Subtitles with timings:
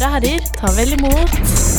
[0.00, 1.32] damer og herrer, ta vel imot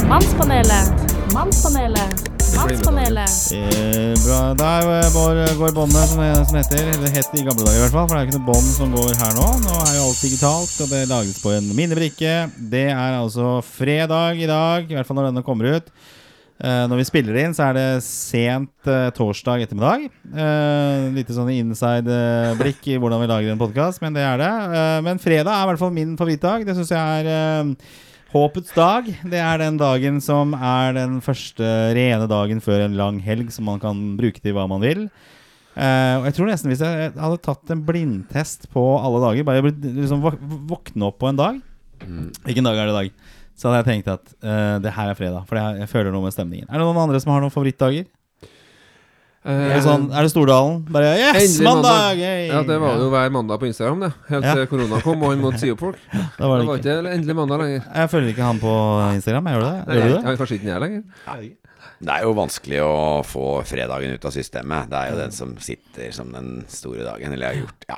[0.06, 1.14] Mannspanelet.
[1.34, 2.28] Mannspanelet.
[2.54, 3.38] Mannspanelet.
[3.55, 4.40] Eh, bra.
[4.60, 6.90] Der eh, går, går båndet som, som heter.
[6.92, 8.05] Eller het i gamle dager, i hvert fall.
[8.10, 9.46] For det er jo ikke noe bånd som går her nå.
[9.64, 12.36] Nå er jo alt digitalt, og det lages på en minnebrikke.
[12.73, 15.90] Det er altså fredag i dag, i hvert fall når denne kommer ut.
[16.62, 20.06] Eh, når vi spiller inn, så er det sent eh, torsdag ettermiddag.
[20.30, 24.53] Eh, Lite sånn inside-blikk i hvordan vi lager en podkast, men det er det.
[24.78, 26.67] Eh, men fredag er i hvert fall min favorittdag.
[26.70, 29.09] Det syns jeg er eh, Håpets dag.
[29.27, 31.67] Det er den dagen som er den første
[31.98, 35.02] rene dagen før en lang helg som man kan bruke til hva man vil.
[35.76, 39.72] Uh, og jeg tror nesten Hvis jeg hadde tatt en blindtest på alle dager, bare
[39.72, 40.23] liksom
[40.67, 41.62] våkne opp på en dag
[42.44, 43.30] Hvilken dag er det i dag?
[43.56, 46.25] Så hadde jeg tenkt at uh, det her er fredag, for jeg, jeg føler noe
[46.25, 46.67] med stemningen.
[46.67, 48.08] Er det noen andre som har noen favorittdager?
[49.42, 50.84] Det, sånn, er det Stordalen?
[50.94, 51.88] Bare Yes, mandag!
[51.89, 52.20] mandag!
[52.22, 52.44] Hey!
[52.52, 54.11] Ja, det var jo hver mandag på Instagram, det.
[54.30, 54.53] Helt Ja.
[54.59, 55.97] til korona kom og han måtte si opp folk.
[56.38, 56.97] Det var det var ikke.
[57.16, 57.88] endelig mandag lenger.
[57.95, 58.75] Jeg følger ikke han på
[59.17, 59.50] Instagram.
[59.50, 59.73] Jeg gjør det?
[59.95, 60.22] Gjør du det?
[60.30, 61.50] Jeg, kanskje ikke jeg lenger.
[62.02, 62.94] Det er jo vanskelig å
[63.25, 64.88] få fredagen ut av systemet.
[64.89, 67.34] Det er jo den som sitter som den store dagen.
[67.34, 67.97] Eller jeg har gjort, ja.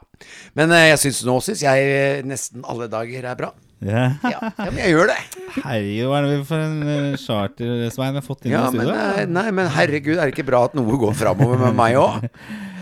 [0.60, 3.52] Men eh, jeg synes, nå syns jeg eh, nesten alle dager er bra.
[3.84, 4.04] Ja.
[4.24, 5.18] Ja, ja men jeg gjør det.
[5.64, 8.94] Herregud, hva er det for en eh, charter-svein vi har fått inn Ja, i studio?
[8.96, 12.24] eh, nei, men herregud, er det ikke bra at noe går framover med meg òg?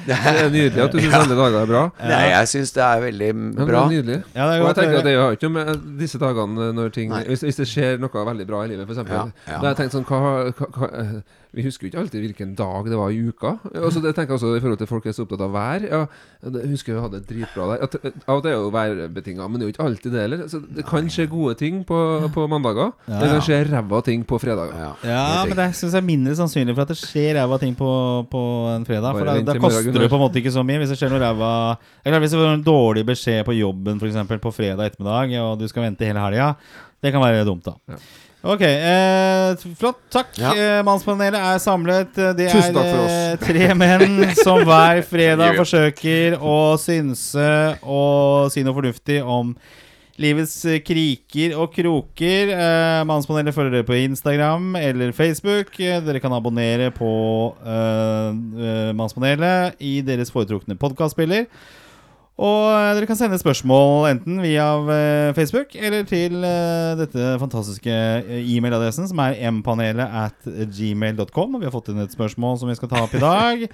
[0.01, 1.81] Det er nydelig at du syns alle dager er bra.
[2.09, 3.67] Nei, jeg syns det er veldig Ja, bra.
[3.67, 4.15] Det er nydelig.
[4.33, 6.69] Ja, det er og godt jeg tenker at Det har ikke noe med disse dagene
[6.73, 9.03] når ting hvis, hvis det skjer noe veldig bra i livet, f.eks.
[9.05, 9.51] Ja, ja.
[9.51, 10.21] Da har jeg tenkt sånn hva,
[10.57, 11.13] hva, hva, eh,
[11.51, 13.49] Vi husker jo ikke alltid hvilken dag det var i uka.
[13.75, 15.83] Altså, det tenker jeg også I forhold til folk er så opptatt av vær.
[15.83, 15.99] Ja,
[16.45, 17.81] jeg husker vi hadde det dritbra der.
[17.83, 20.45] At, av og til er jo værbetinga, men det er jo ikke alltid det heller.
[20.47, 21.99] Så det kan skje gode ting på,
[22.31, 22.93] på mandager.
[23.09, 24.79] Det kan skje ræva ting på fredager.
[24.79, 27.75] Ja, Ja, men det syns jeg er mindre sannsynlig for at det skjer ræva ting
[27.75, 27.91] på,
[28.31, 28.45] på
[28.77, 29.19] en fredag.
[29.19, 30.79] For da, da koster det på en måte ikke så mye.
[30.85, 31.53] Hvis det skjer noe ræva
[32.05, 35.59] er Hvis det får en dårlig beskjed på jobben for eksempel, på fredag ettermiddag, og
[35.59, 36.53] du skal vente hele helga,
[37.03, 37.99] det kan være dumt, da.
[38.41, 39.99] Ok, eh, flott.
[40.09, 40.31] Takk.
[40.41, 40.51] Ja.
[40.57, 42.15] Eh, Mannspanelet er samlet.
[42.17, 47.45] Eh, Det Tusen er eh, tre menn som hver fredag forsøker å synse
[47.85, 49.53] og si noe fornuftig om
[50.21, 52.49] Livets kriker og kroker.
[52.53, 55.77] Eh, Mannspanelet følger dere på Instagram eller Facebook.
[55.79, 57.11] Eh, Dere kan abonnere på
[58.97, 61.45] Mannspanelet i deres foretrukne podkastspiller.
[62.39, 67.91] Og eh, dere kan sende spørsmål enten via eh, Facebook eller til eh, dette fantastiske
[68.39, 71.55] e-mailadressen, som er mpanelet at gmail.com.
[71.55, 73.67] Og vi har fått inn et spørsmål som vi skal ta opp i dag.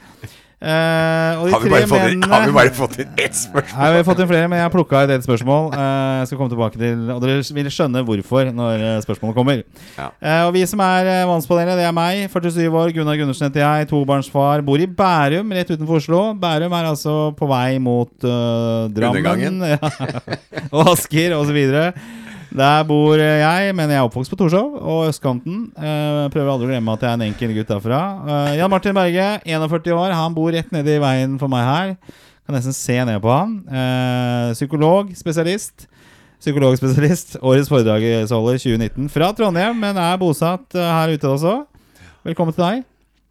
[0.57, 3.77] De Har vi, inn, har vi bare fått inn ett spørsmål?
[3.77, 5.67] Nei, vi har fått inn flere, men jeg har plukka ut et spørsmål.
[5.75, 5.81] Uh,
[6.17, 9.61] jeg skal komme tilbake til Og dere vil skjønne hvorfor når eh, spørsmålet kommer.
[9.99, 10.09] Ja.
[10.17, 13.61] Uh, og vi som er uh, Mannspanelet, det er meg, 47 år, Gunnar Gundersen heter
[13.67, 16.23] jeg, tobarnsfar, bor i Bærum, rett utenfor Oslo.
[16.41, 19.77] Bærum er altså på vei mot uh, Drammen ja,
[20.71, 21.61] og Asker osv.
[22.51, 25.67] Der bor jeg, men jeg er oppvokst på Torshov og østkanten.
[25.75, 28.01] Uh, prøver aldri å glemme at jeg er en enkel gutt derfra.
[28.23, 31.93] Uh, Jan Martin Berge, 41 år, han bor rett nede i veien for meg her.
[32.47, 33.57] Kan nesten se ned på han.
[33.67, 35.89] Uh, psykolog, spesialist.
[36.39, 37.39] Psykologspesialist.
[37.41, 41.57] Årets foredragsholder 2019 fra Trondheim, men er bosatt her ute også.
[42.27, 42.85] Velkommen til deg.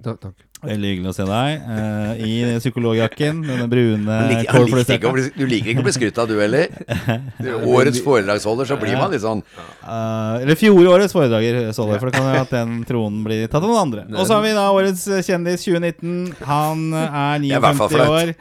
[0.04, 0.45] Takk.
[0.64, 3.42] Veldig hyggelig å se deg Uh, i psykologjakken.
[3.44, 6.70] Denne brune like, å bli, du liker ikke å bli skrytt av, du heller?
[6.86, 9.42] Er Årets foredragsholder, så blir man litt sånn
[9.84, 13.82] uh, eller fjorårets det, for det kan jo at den tronen blir tatt av noen
[13.82, 14.06] andre.
[14.14, 16.16] Og så har vi da årets kjendis 2019.
[16.48, 18.34] Han er Det er i hvert fall 59 år.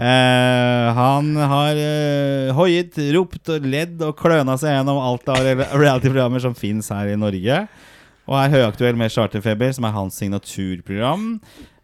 [0.00, 5.70] Uh, han har uh, hoiet, ropt og ledd og kløna seg gjennom alt av re-
[5.74, 7.64] reality-programmer som fins her i Norge.
[8.30, 11.24] Og er høyaktuell med Charterfeber, som er hans signaturprogram.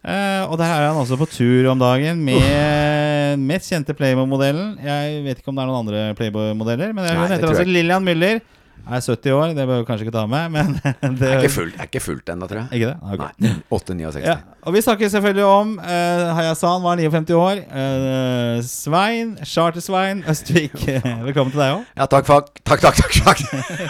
[0.07, 4.77] Eh, og der er han også på tur om dagen med mest kjente Playboy-modellen.
[4.79, 8.39] Jeg vet ikke om det er noen andre Playboy-modeller, men hun heter altså Lillian Müller.
[8.87, 10.75] Er 70 år, det bør vi kanskje ikke ta med, men
[11.19, 12.67] det Er ikke fullt, er ikke fullt ennå, tror jeg.
[12.77, 13.15] Ikke det?
[13.17, 13.47] Okay.
[13.47, 13.55] Nei.
[13.75, 14.21] 8-69.
[14.23, 17.63] Ja, og vi snakker selvfølgelig om uh, Hayasan var 59 år.
[17.71, 20.77] Uh, Svein, Charter-Svein Østvik.
[21.27, 21.89] Velkommen til deg òg.
[21.97, 22.31] Ja, takk.
[22.63, 23.19] Takk, takk, takk.
[23.27, 23.43] takk.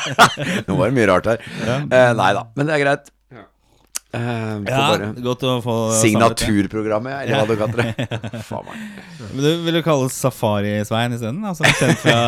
[0.69, 1.45] Nå var det mye rart her.
[1.67, 3.13] Eh, nei da, men det er greit.
[4.15, 4.21] Eh,
[4.63, 5.75] får Ja, godt å få.
[5.99, 8.07] Signaturprogrammet, eller hva du kaller det.
[8.49, 8.85] Faen meg.
[9.33, 11.41] Men du vil jo kalle Safari-Svein isteden?
[11.45, 12.19] Altså kjent fra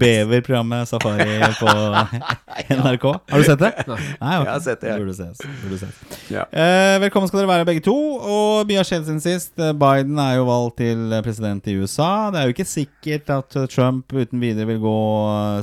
[0.00, 1.74] Bever-programmet Safari på
[2.78, 3.06] NRK.
[3.30, 3.70] Har du sett det?
[3.86, 4.00] Nei.
[4.02, 4.42] okay.
[4.48, 4.96] Jeg har sett det.
[4.98, 5.44] Burde ses.
[5.62, 6.02] Burde ses.
[6.34, 6.48] Ja.
[6.50, 7.94] Uh, velkommen skal dere være begge to.
[8.18, 9.54] Og mye har skjedd siden sist.
[9.62, 12.10] Eh, Biden er jo valgt til president i USA.
[12.34, 14.98] Det er jo ikke sikkert at Trump uten videre vil gå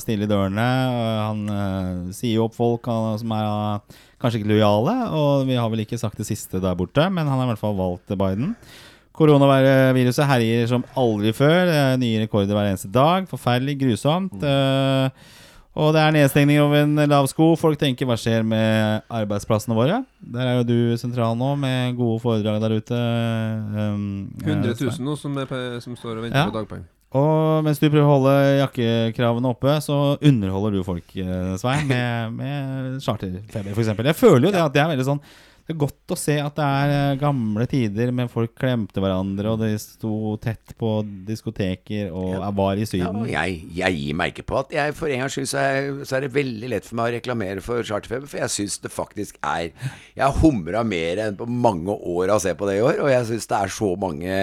[0.02, 0.72] stille i dørene.
[1.26, 5.56] Han uh, sier jo opp folk han, som er eh, kanskje ikke lojale, og vi
[5.60, 8.12] har vel ikke sagt det siste der borte, men han har i hvert fall valgt
[8.18, 8.56] Biden.
[9.16, 11.72] Koronaviruset herjer som aldri før.
[12.02, 13.28] Nye rekorder hver eneste dag.
[13.32, 14.36] Forferdelig grusomt.
[14.44, 15.32] Eh,
[15.76, 17.54] og det er nedstengning over en lav sko.
[17.60, 20.02] Folk tenker hva skjer med arbeidsplassene våre?
[20.20, 23.00] Der er jo du sentral nå med gode foredrag der ute.
[23.76, 24.06] Um,
[24.44, 25.40] 100 eh, 000 nå som,
[25.84, 26.50] som står og venter Ja.
[26.52, 26.92] på dagpenger.
[27.16, 32.34] Og mens du prøver å holde jakkekravene oppe, så underholder du folk, eh, Svein, med,
[32.36, 33.94] med charterfeber, f.eks.
[33.96, 35.22] Jeg føler jo det at det er veldig sånn
[35.66, 39.50] Det er godt å se at det er eh, gamle tider med folk klemte hverandre,
[39.50, 40.92] og de sto tett på
[41.26, 43.24] diskoteker og var i Syden.
[43.26, 45.90] Ja, jeg, jeg gir meg ikke på at jeg for en gangs skyld så er,
[46.06, 48.94] så er det veldig lett for meg å reklamere for Charterfeber, for jeg syns det
[48.94, 52.78] faktisk er Jeg har humra mer enn på mange år av å se på det
[52.78, 54.38] i år, og jeg syns det er så mange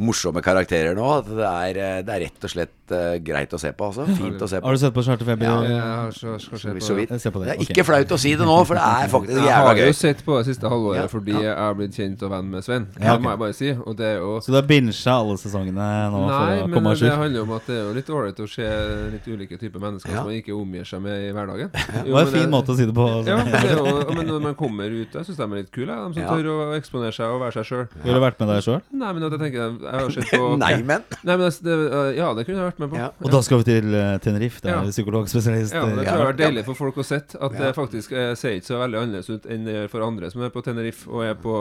[0.00, 3.60] morsomme karakterer nå at det er, eh, det er rett og slett uh, greit å
[3.60, 4.06] se på, altså.
[4.18, 4.66] Fint å se på.
[4.66, 5.46] Har du sett på Charterfeber?
[5.46, 5.56] Ja.
[5.66, 7.12] Jeg har så, skal se på Så vidt.
[7.22, 7.74] Se på det, Det er okay.
[7.74, 9.96] ikke flaut å si det nå, for det er faktisk Jeg jævla har jo gøy.
[10.00, 11.42] sett på siste halvåret Ja, fordi ja.
[11.48, 12.86] jeg har blitt kjent og venn med Svein.
[13.00, 13.70] Ja, Det må jeg bare si.
[13.86, 16.76] Og det er jo Så du har bincha alle sesongene nå Nei, for å men
[16.78, 18.68] komme à det handler jo om at det er jo litt ålreit å se
[19.14, 20.16] litt ulike typer mennesker Ja.
[20.22, 21.70] som man ikke omgir seg med i hverdagen.
[22.04, 23.06] Det var en fin måte å si det på.
[23.26, 23.84] Ja, men, det jo,
[24.18, 26.28] men når man kommer ut Jeg syns de er litt kule, de som Ja.
[26.34, 27.86] tør å eksponere seg og være seg sjøl.
[28.04, 28.80] Ville du vært med deg sjøl?
[28.92, 31.76] Nei, men at jeg tenker Jeg har sett på Nei, men Nei, men det,
[32.18, 32.96] Ja, det kunne jeg vært med på.
[33.00, 33.10] Ja.
[33.22, 34.60] Og da skal vi til eh, Tenerife.
[34.64, 34.80] Der Ja.
[34.82, 35.74] er psykologspesialist.
[35.74, 37.58] Ja, det eh, tror jeg har vært deilig for folk å sett At Ja.
[37.66, 40.62] det faktisk eh, ser ikke så veldig annerledes ut enn for andre som er på
[40.64, 41.56] Tenerife og er på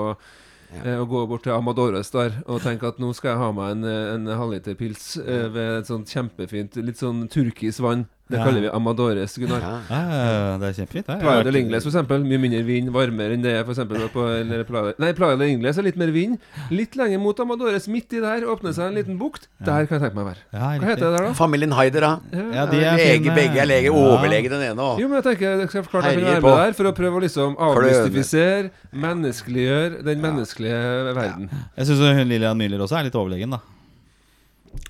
[0.73, 0.99] ja.
[0.99, 3.87] og gå bort til Amadores der og tenke at nå skal jeg ha meg en,
[3.89, 8.07] eh, en halvliter pils eh, ved et sånt kjempefint, litt sånn turkis vann.
[8.29, 8.43] Det Ja.
[8.45, 9.59] kaller vi Amadores, Gunnar.
[9.59, 9.77] ja.
[9.89, 11.07] Ja, det er kjempefint.
[11.09, 12.21] Jeg Playa del Ingles, eksempel.
[12.23, 15.79] Mye mindre vind, varmere enn det er eksempel på eller Playa, Nei, Playa del Ingles
[15.79, 16.37] er litt mer vind.
[16.69, 19.47] Litt lenger mot Amadores, midt i der, åpner seg en liten bukt.
[19.65, 20.43] Der kan jeg tenke meg å være.
[20.53, 21.33] Hva heter det der, da?
[21.33, 22.19] Familien Haider, da.
[22.53, 23.35] Ja, de er Lege, fine.
[23.35, 23.89] begge er lege.
[23.89, 24.99] Overlege den ene òg.
[25.01, 26.93] Jo, men jeg tenker jeg skal klart jeg kan Herjer være med der for å
[26.93, 31.49] prøve å liksom avmystifisere, menneskeliggjøre den menneskelige verden.
[31.77, 33.59] Jeg syns hun Lillian Müller også er litt overlegen, da.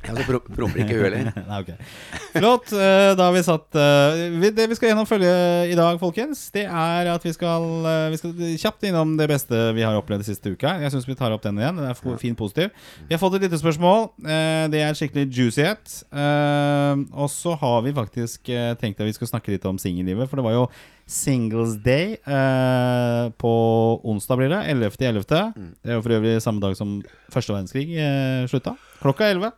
[0.06, 1.30] Ja, så promper ikke hun heller.
[1.50, 1.70] Nei, ok
[2.34, 2.72] Flott.
[2.74, 5.31] eh, Da har vi satt eh, Det vi skal gjennomfølge
[5.72, 9.60] i dag, folkens, det er at vi skal, eh, vi skal kjapt innom det beste
[9.78, 10.76] vi har opplevd siste uka.
[10.84, 11.80] Jeg syns vi tar opp den igjen.
[11.80, 12.72] Den er fin positiv.
[13.08, 14.08] Vi har fått et lite spørsmål.
[14.72, 15.98] Det er skikkelig juicy et.
[17.14, 18.50] Og så har vi faktisk
[18.82, 20.66] tenkt at vi skal snakke litt om singellivet, for det var jo
[21.10, 23.52] Singles Day eh, på
[24.06, 24.60] onsdag, blir det.
[24.70, 25.24] 11.11.
[25.82, 27.00] Det er jo for øvrig samme dag som
[27.34, 28.76] første verdenskrig eh, slutta.
[29.02, 29.50] Klokka 11.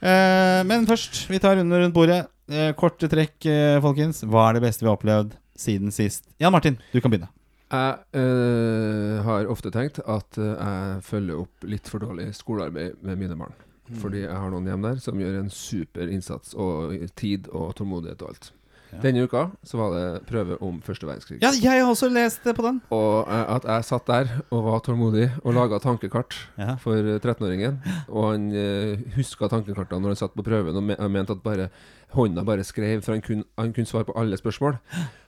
[0.00, 2.22] Eh, men først, vi tar runden rundt bordet.
[2.48, 4.22] Eh, korte trekk, eh, folkens.
[4.24, 6.24] Hva er det beste vi har opplevd siden sist?
[6.40, 7.28] Jan Martin, du kan begynne.
[7.70, 13.20] Jeg eh, har ofte tenkt at eh, jeg følger opp litt for dårlig skolearbeid med
[13.20, 13.52] mine barn.
[14.00, 18.22] Fordi jeg har noen hjem der som gjør en super innsats og tid og tålmodighet
[18.22, 18.50] og alt.
[18.92, 18.98] Ja.
[19.04, 21.38] Denne uka så var det prøve om første verdenskrig.
[21.42, 22.80] Ja, jeg har også lest på den.
[22.90, 26.74] Og eh, at jeg satt der og var tålmodig og laga tankekart Ja.
[26.82, 27.78] for eh, 13-åringen.
[28.08, 31.70] Og han uh, huska tankekartene når han satt på prøven og mente at bare
[32.14, 34.76] hånda bare skrev, for han kunne, han kunne svare på alle spørsmål.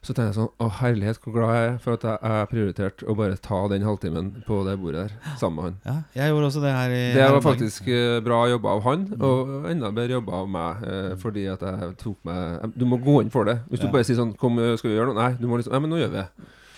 [0.02, 3.06] Så tenkte jeg sånn Å, herlighet, hvor glad jeg er for at jeg, jeg prioriterte
[3.06, 5.76] å bare ta den halvtimen på det bordet der sammen med han.
[5.86, 9.04] Ja, jeg gjorde også det her i Det var faktisk uh, bra jobba av han,
[9.20, 10.82] og enda bedre jobba av meg.
[10.88, 13.60] uh, fordi at jeg tok meg Du må gå inn for det.
[13.70, 13.92] Hvis du Ja.
[13.94, 15.22] bare sier sånn Kom, skal vi gjøre noe?
[15.22, 16.28] Nei, du må liksom Nei, men nå gjør vi det.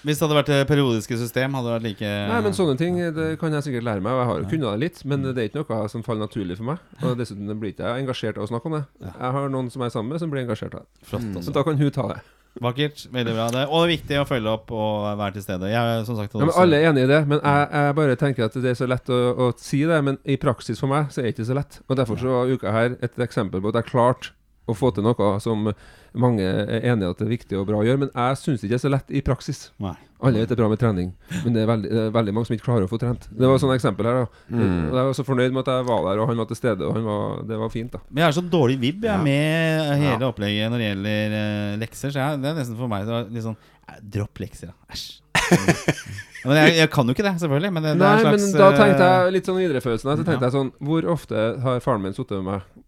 [0.05, 2.99] Hvis det hadde vært det periodiske system, hadde det vært like Nei, men sånne ting
[3.17, 4.13] det kan jeg sikkert lære meg.
[4.13, 6.59] Og jeg har jo kunnet det litt, men det er ikke noe som faller naturlig
[6.61, 6.79] for meg.
[7.03, 8.85] Og dessuten blir ikke jeg engasjert av å snakke om det.
[9.09, 11.09] Jeg har noen som jeg er sammen med, som blir engasjert av det.
[11.09, 11.29] Flott.
[11.33, 11.55] Så Altså.
[11.57, 12.21] da kan hun ta det.
[12.63, 13.01] Vakkert.
[13.11, 13.49] Veldig bra.
[13.51, 13.63] Det.
[13.67, 15.71] Og det er viktig å følge opp og være til stede.
[15.73, 18.45] Jeg som sagt Ja, men Alle er enig i det, men jeg, jeg bare tenker
[18.47, 19.99] at det er så lett å, å si det.
[20.07, 21.81] Men i praksis for meg så er det ikke så lett.
[21.89, 24.31] Og Derfor så var uka her et eksempel på at jeg klarte
[24.67, 25.69] å få til noe som
[26.15, 27.99] mange er enige at det er viktig og bra å gjøre.
[28.05, 29.71] Men jeg syns ikke det er så lett i praksis.
[29.83, 29.97] Nei.
[30.25, 31.11] Alle vet det er bra med trening,
[31.45, 33.27] men det er veldig, det er veldig mange som ikke klarer å få trent.
[33.29, 34.23] Det var et sånt eksempel her.
[34.23, 34.87] da Mm.
[34.89, 36.87] Og Jeg var så fornøyd med at jeg var der, og han var til stede.
[36.89, 37.93] Og han var, det var fint.
[37.93, 39.19] da Men jeg har så dårlig vibb jeg, Ja.
[39.23, 40.31] med hele Ja.
[40.33, 42.09] opplegget når det gjelder uh, lekser.
[42.15, 43.57] Så jeg, det er nesten for meg så litt sånn
[43.89, 44.75] eh, Dropp lekser, da.
[44.95, 45.21] Æsj.
[46.45, 47.73] Men jeg, jeg kan jo ikke det, selvfølgelig.
[47.73, 50.09] Men det, det Nei, er en slags men da eh, tenkte jeg litt sånn viderefølelsen
[50.11, 50.49] Så tenkte Ja.
[50.49, 52.84] jeg sånn Hvor ofte har faren min sittet med meg eh,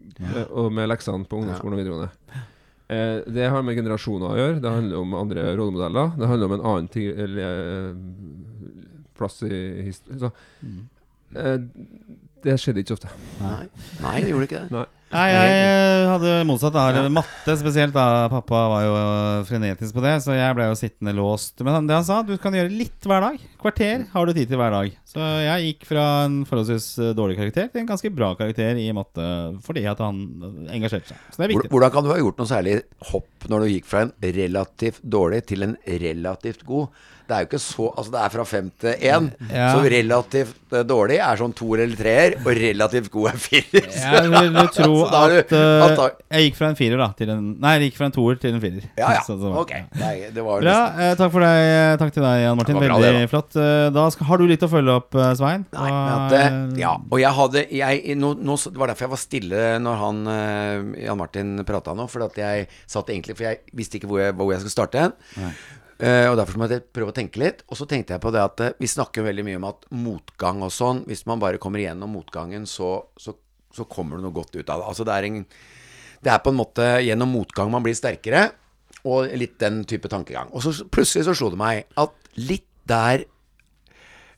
[0.51, 2.11] Og med leksene på ungdomsskolen og videregående?
[2.89, 4.61] Eh, det har med generasjoner å gjøre.
[4.63, 6.13] Det handler om andre rollemodeller.
[6.17, 7.95] Det handler om en annen ting, eller, eh,
[9.19, 10.21] plass i historien.
[10.21, 10.33] Så
[10.63, 10.89] Mm.
[11.37, 11.59] eh,
[12.43, 13.09] det skjedde ikke ofte.
[13.41, 13.67] Nei.
[14.03, 14.71] Nei, det gjorde ikke det.
[14.71, 14.87] Nei.
[15.15, 16.75] Nei, jeg eh, hadde motsatt.
[16.75, 17.95] da Matte spesielt.
[17.95, 18.95] da Pappa var jo
[19.47, 21.63] frenetisk på det, så jeg ble jo sittende låst.
[21.63, 23.45] Men det han sa, du kan gjøre litt hver dag.
[23.63, 24.97] Kvarter har du tid til hver dag.
[25.07, 28.89] Så jeg gikk fra en forholdsvis eh, dårlig karakter til en ganske bra karakter i
[28.97, 29.29] matte
[29.67, 30.21] fordi at han
[30.75, 31.23] engasjerte seg.
[31.31, 31.71] Så det er viktig.
[31.71, 32.81] Hvordan kan du ha gjort noe særlig
[33.13, 36.89] hopp når du gikk fra en relativt dårlig til en relativt god?
[37.27, 39.25] Det er jo ikke så Altså, det er fra fem til én.
[39.51, 39.73] Ja.
[39.75, 43.89] Så relativt eh, dårlig er sånn toer eller treer, og relativt god er firer.
[43.91, 46.05] Jeg vil tro at eh,
[46.37, 48.55] jeg gikk fra en firer da til en Nei, jeg gikk fra en toer til
[48.55, 48.87] en firer.
[48.95, 49.25] Ja, ja.
[49.27, 49.73] Så- så- Ok.
[49.99, 50.77] Nei, det var Bra.
[51.03, 51.99] Eh, takk for deg.
[52.05, 52.79] Takk til deg, Jan Martin.
[52.85, 53.59] Veldig bra, flott.
[53.59, 55.67] Eh, Da skal, har du litt å følge opp, eh, Svein?
[55.75, 59.67] Nei, at ja, og jeg hadde jeg, nå, nå, Det var derfor jeg var stille
[59.83, 62.07] når han eh, Jan Martin prata nå.
[62.13, 65.07] For at jeg satt egentlig For jeg visste ikke hvor jeg, hvor jeg skulle starte.
[65.97, 67.63] Eh, og derfor må jeg prøve å tenke litt.
[67.71, 70.61] Og så tenkte jeg på det at eh, vi snakker veldig mye om at motgang
[70.67, 73.37] og sånn Hvis man bare kommer igjennom motgangen, så, så,
[73.73, 74.91] så kommer det noe godt ut av det.
[74.91, 75.41] Altså det er en
[76.27, 78.51] Det er på en måte gjennom motgang man blir sterkere,
[79.07, 80.51] og litt den type tankegang.
[80.51, 83.25] Og så plutselig så slo det meg at litt der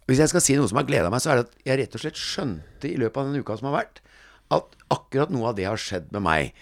[0.09, 1.97] hvis jeg skal si noe som har gleda meg, så er det at jeg rett
[1.97, 3.99] og slett skjønte i løpet av den uka som har vært,
[4.57, 6.55] at akkurat noe av det har skjedd med meg.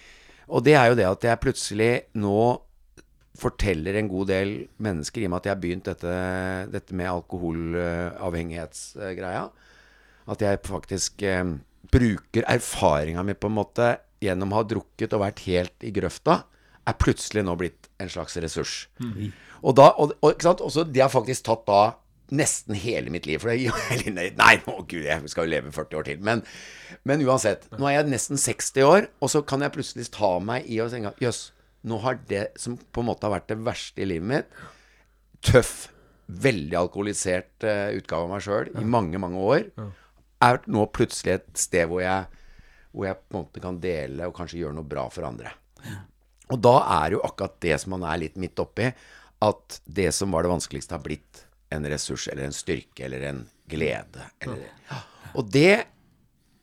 [0.47, 2.41] Og det er jo det at jeg plutselig nå
[3.37, 6.15] forteller en god del mennesker, i og med at jeg har begynt dette,
[6.73, 9.45] dette med alkoholavhengighetsgreia,
[10.33, 11.47] at jeg faktisk eh,
[11.93, 13.87] bruker erfaringa mi på en måte
[14.25, 16.35] gjennom å ha drukket og vært helt i grøfta,
[16.87, 18.75] er plutselig nå blitt en slags ressurs.
[19.63, 20.61] Og da, og, og, ikke sant?
[20.65, 21.83] Også, de har faktisk tatt da
[22.35, 23.43] nesten hele mitt liv.
[23.43, 26.23] For det, nei, nei, å gud, jeg skal jo leve 40 år til.
[26.27, 26.43] Men,
[27.09, 27.69] men uansett.
[27.77, 30.93] Nå er jeg nesten 60 år, og så kan jeg plutselig ta meg i og
[30.95, 31.51] tenke Jøss,
[31.87, 34.57] nå har det som på en måte har vært det verste i livet mitt,
[35.47, 35.93] tøff,
[36.27, 39.69] veldig alkoholisert uh, utgave av meg sjøl i mange, mange år,
[40.43, 42.27] er nå plutselig et sted hvor jeg,
[42.91, 45.55] hvor jeg på en måte kan dele og kanskje gjøre noe bra for andre.
[46.51, 48.91] Og da er jo akkurat det som man er litt midt oppi,
[49.47, 53.45] at det som var det vanskeligste, har blitt en ressurs eller en styrke eller en
[53.71, 54.31] glede.
[54.45, 55.03] Eller,
[55.35, 55.85] og det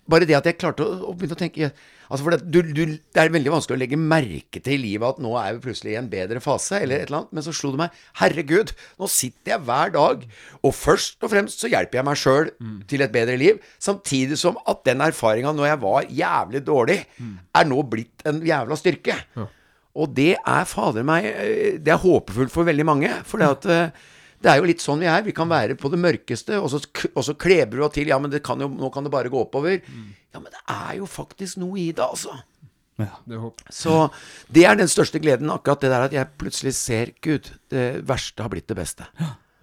[0.03, 1.67] Bare det at jeg klarte å, å begynne å tenke
[2.12, 5.15] altså for det, du, du, det er veldig vanskelig å legge merke til i livet
[5.15, 7.31] at nå er vi plutselig i en bedre fase, eller et eller annet.
[7.31, 10.25] Men så slo det meg Herregud, nå sitter jeg hver dag,
[10.60, 12.51] og først og fremst så hjelper jeg meg sjøl
[12.91, 13.63] til et bedre liv.
[13.81, 17.00] Samtidig som at den erfaringa når jeg var jævlig dårlig,
[17.55, 19.15] er nå blitt en jævla styrke.
[19.95, 23.12] Og det er fader meg eh, Det er håpefullt for veldig mange.
[23.29, 24.05] For det at eh,
[24.43, 25.21] det er jo litt sånn vi er.
[25.25, 26.81] Vi kan være på det mørkeste, og så,
[27.13, 28.09] og så kleber du til.
[28.12, 29.79] Ja, men det kan jo, nå kan det bare gå oppover.
[30.33, 32.35] Ja, men det er jo faktisk noe i det, altså.
[33.00, 33.62] Det er håp.
[33.73, 33.93] Så
[34.53, 38.43] det er den største gleden, akkurat det der at jeg plutselig ser Gud, det verste
[38.45, 39.07] har blitt det beste.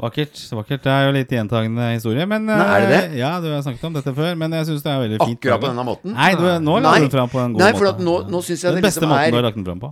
[0.01, 0.39] Vakkert.
[0.57, 2.25] vakkert Det er jo litt gjentagende historie.
[2.27, 3.01] Men, Nei, er det det?
[3.13, 5.39] eh, Ja, du har snakket om dette før, men jeg syns det er veldig fint.
[5.43, 6.15] Akkurat på denne måten.
[6.17, 7.83] Nei, du, nå la du den fram på en god Nei, måte.
[7.83, 9.59] for at nå, nå synes jeg Den det beste liksom måten du har er lagt
[9.61, 9.91] den fram på.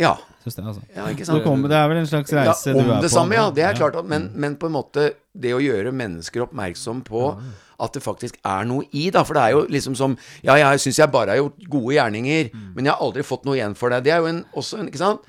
[0.00, 0.14] Ja.
[0.40, 0.82] Synes det, altså.
[0.96, 1.42] ja ikke sant?
[1.44, 3.14] kommer, det er vel en slags Ja, reise du om er det på.
[3.14, 3.50] samme, ja.
[3.52, 3.76] Det er Ja.
[3.76, 3.96] klart.
[4.00, 7.24] At, men, men på en måte det å gjøre mennesker oppmerksom på
[7.80, 9.22] at det faktisk er noe i, da.
[9.24, 12.50] For det er jo liksom som Ja, jeg syns jeg bare har gjort gode gjerninger,
[12.74, 14.02] men jeg har aldri fått noe igjen for det.
[14.04, 15.20] Det er jo en, også en Ikke sant?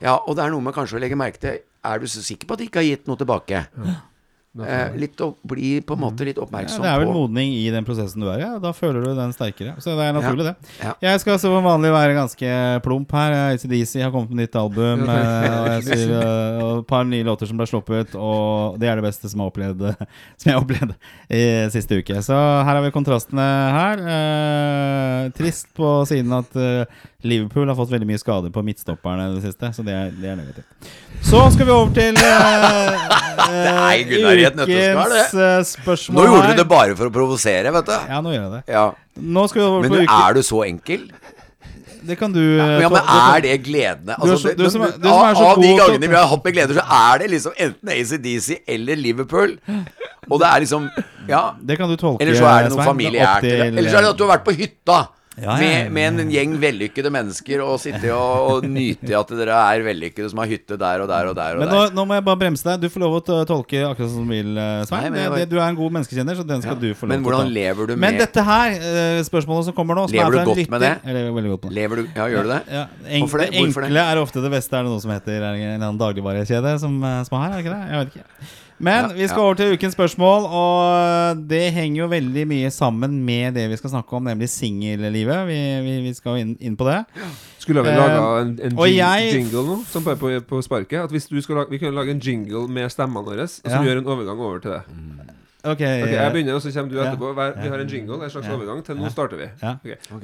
[0.00, 2.46] Ja, og det er noe med kanskje å legge merke til Er du så sikker
[2.46, 3.66] på at de ikke har gitt noe tilbake?
[4.50, 7.52] Eh, litt å bli på en måte litt Ja, oppmerksom det er vel på modning
[7.54, 8.42] i den prosessen du er i.
[8.42, 8.56] Ja.
[8.58, 9.76] Da føler du den sterkere.
[9.78, 10.72] Så det er naturlig, det.
[10.80, 10.94] Ja.
[11.06, 13.36] Jeg skal som vanlig være ganske plump her.
[13.52, 15.04] ACDC har kommet med nytt album.
[15.14, 18.16] eh, og, eh, og et par nye låter som ble sluppet.
[18.18, 19.86] Og det er det beste som opplevd,
[20.40, 20.96] som jeg har opplevd
[21.30, 22.18] i siste uke.
[22.26, 24.02] Så her har vi kontrastene her.
[24.16, 29.34] Eh, trist på siden at eh, Liverpool har fått veldig mye skader på midtstopperne i
[29.36, 29.72] det siste.
[29.76, 30.90] Så det er, det er negativt.
[31.26, 32.24] Så skal vi over til uh,
[34.00, 37.96] ukens eh, spørsmål Nå gjorde du det bare for å provosere, vet du.
[38.08, 38.62] Ja, nå gjør jeg det.
[38.72, 38.86] Ja.
[39.20, 40.22] Nå skal vi over Men på du, uke...
[40.24, 41.04] er du så enkel?
[42.00, 44.16] Det kan du Ja, eh, men er det gledende?
[44.16, 46.56] Altså, så- du som du som så av, av de gangene vi har hatt med
[46.56, 49.58] gleder, så er det liksom enten ACDC eller Liverpool.
[50.30, 50.90] Og det er liksom
[51.28, 51.54] Ja.
[51.60, 54.10] Det kan du tolke, Eller så er det noe Svein, Eller eller så er det
[54.10, 55.08] at du har vært på hytta.
[55.40, 55.84] Ja, ja, ja, ja.
[55.88, 60.28] Med, med en gjeng vellykkede mennesker og sitte og, og nyte at dere er vellykkede
[60.32, 61.56] som har hytte der og der og der.
[61.56, 61.94] Og Men nå, der.
[61.96, 62.82] nå må jeg bare bremse deg.
[62.84, 65.12] Du får lov å tolke akkurat som du vil, eh, Svein.
[65.16, 67.24] Nei, bare- du er en god menneskekjenner, så den skal du få lov til Men
[67.26, 70.60] hvordan lever du Men dette her, eh, spørsmålet som kommer nå Lever er du godt
[70.60, 70.94] lytter, med det?
[71.04, 71.76] Jeg lever veldig godt med det.
[71.80, 72.62] Lever du Ja, gjør du det?
[72.70, 73.50] Ja, Enkle, Hvorfor det?
[73.56, 73.90] Hvorfor det?
[73.90, 77.38] enkle er ofte det beste, er det noe som heter er en dagligvarekjede som, som
[77.38, 77.50] er her?
[77.50, 77.84] er det ikke det?
[77.90, 78.69] Jeg vet ikke.
[78.80, 79.44] Men Ja, vi skal ja.
[79.44, 83.90] over til ukens spørsmål, og det henger jo veldig mye sammen med det vi skal
[83.92, 85.42] snakke om, nemlig singellivet.
[85.50, 87.02] Vi, vi, vi skal inn, inn på det.
[87.60, 90.62] Skulle vi Eh, laga en, en og jing jeg- jingle nå, som bare på, på
[90.64, 91.04] sparket?
[91.04, 93.82] At hvis du skal lage, Vi kunne lage en jingle med stemmene våre, som Ja.
[93.84, 94.82] gjør en overgang over til det.
[95.64, 97.32] Ok, Ok, Jeg begynner, og så kommer du etterpå.
[97.36, 98.54] Hver- Vi har en jingle, en slags Ja.
[98.54, 98.84] overgang.
[98.84, 99.48] Til nå starter vi.
[99.62, 99.74] Ja.
[100.14, 100.22] Ok.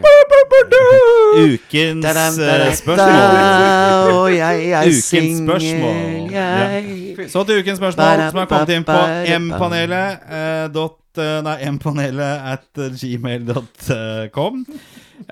[1.37, 4.13] Ukens eh, spørsmål.
[4.17, 6.31] Og jeg er Ukens spørsmål.
[6.33, 9.01] jeg Så til ukens spørsmål, som er kommet inn på
[9.39, 10.19] mpanelet.
[10.31, 14.67] eh, dot, eh, nei, mpanelet at gmail.com.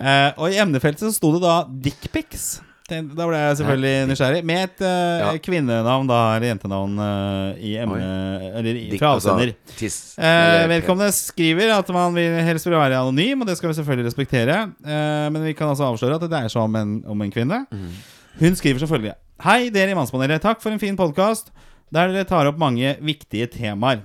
[0.01, 2.61] Eh, og i emnefeltet så sto det da dickpics.
[2.85, 4.41] Da ble jeg selvfølgelig nysgjerrig.
[4.45, 5.29] Med et uh, Ja.
[5.41, 8.09] kvinnenavn, da, eller jentenavn, uh, i emne...
[8.61, 9.55] Eller i, fra avsender.
[9.73, 13.79] Altså, uh, vedkommende skriver at man vil helst vil være anonym, og det skal vi
[13.79, 14.59] selvfølgelig respektere.
[14.85, 17.63] Eh, men vi kan altså avsløre at det dreier seg om en, om en kvinne.
[18.43, 20.45] Hun skriver selvfølgelig Hei, dere i Mannspanelet.
[20.45, 21.55] Takk for en fin podkast
[21.95, 24.03] der dere tar opp mange viktige temaer.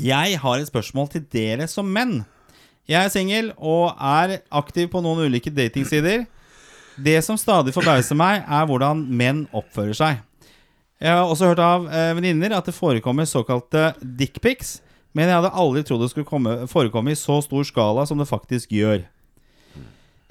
[0.00, 2.22] Jeg har et spørsmål til dere som menn.
[2.88, 6.24] Jeg er singel og er aktiv på noen ulike datingsider.
[6.96, 10.20] Det som stadig forbauser meg, er hvordan menn oppfører seg.
[11.02, 14.76] Jeg har også hørt av eh, venninner at det forekommer såkalte dickpics,
[15.16, 18.28] men jeg hadde aldri trodd det skulle komme, forekomme i så stor skala som det
[18.30, 19.02] faktisk gjør.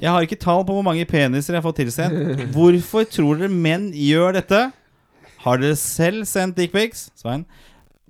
[0.02, 2.40] Jeg har ikke tall på hvor mange peniser jeg har fått tilsendt.
[2.56, 4.62] Hvorfor tror dere menn gjør dette?
[5.44, 7.10] Har dere selv sendt dickpics?
[7.20, 7.44] Svein.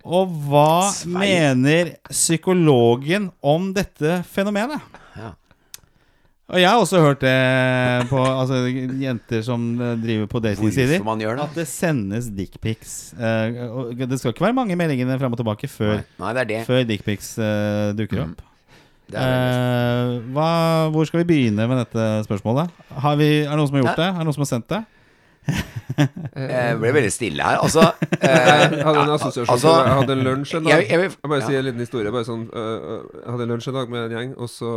[0.07, 1.17] Og hva Svein.
[1.19, 4.79] mener psykologen om dette fenomenet?
[6.51, 7.33] Og jeg har også hørt det
[8.09, 8.59] på altså,
[8.99, 10.99] jenter som eh, driver på datingsider.
[10.99, 11.29] Det?
[11.39, 13.13] At det sendes dickpics.
[13.15, 16.49] Uh, det skal ikke være mange meldingene frem og tilbake før, Nei, Nei, det er
[16.51, 16.61] det.
[16.67, 18.41] før dickpics uh, dukker opp.
[18.41, 18.49] det.
[19.11, 20.49] Eh, hva,
[20.91, 22.71] hvor skal vi begynne med dette spørsmålet?
[23.03, 24.09] Har vi, er det noen som har gjort det?
[24.11, 24.81] Er det noen som har sendt det?
[25.47, 27.59] Jeg ble veldig stille her.
[27.61, 27.83] Altså
[28.21, 30.71] eh, Jeg hadde en assosiasjon altså, Jeg hadde en lunsj en dag.
[30.77, 31.47] jeg- jeg vil- Jeg bare ja.
[31.47, 32.11] si en liten historie.
[32.11, 34.71] Bare sånn, øh, jeg hadde lunsj en dag med en gjeng, og så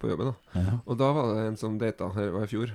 [0.00, 0.34] på jobben.
[0.54, 2.08] da Og da var det en som data.
[2.14, 2.70] Her var i fjor.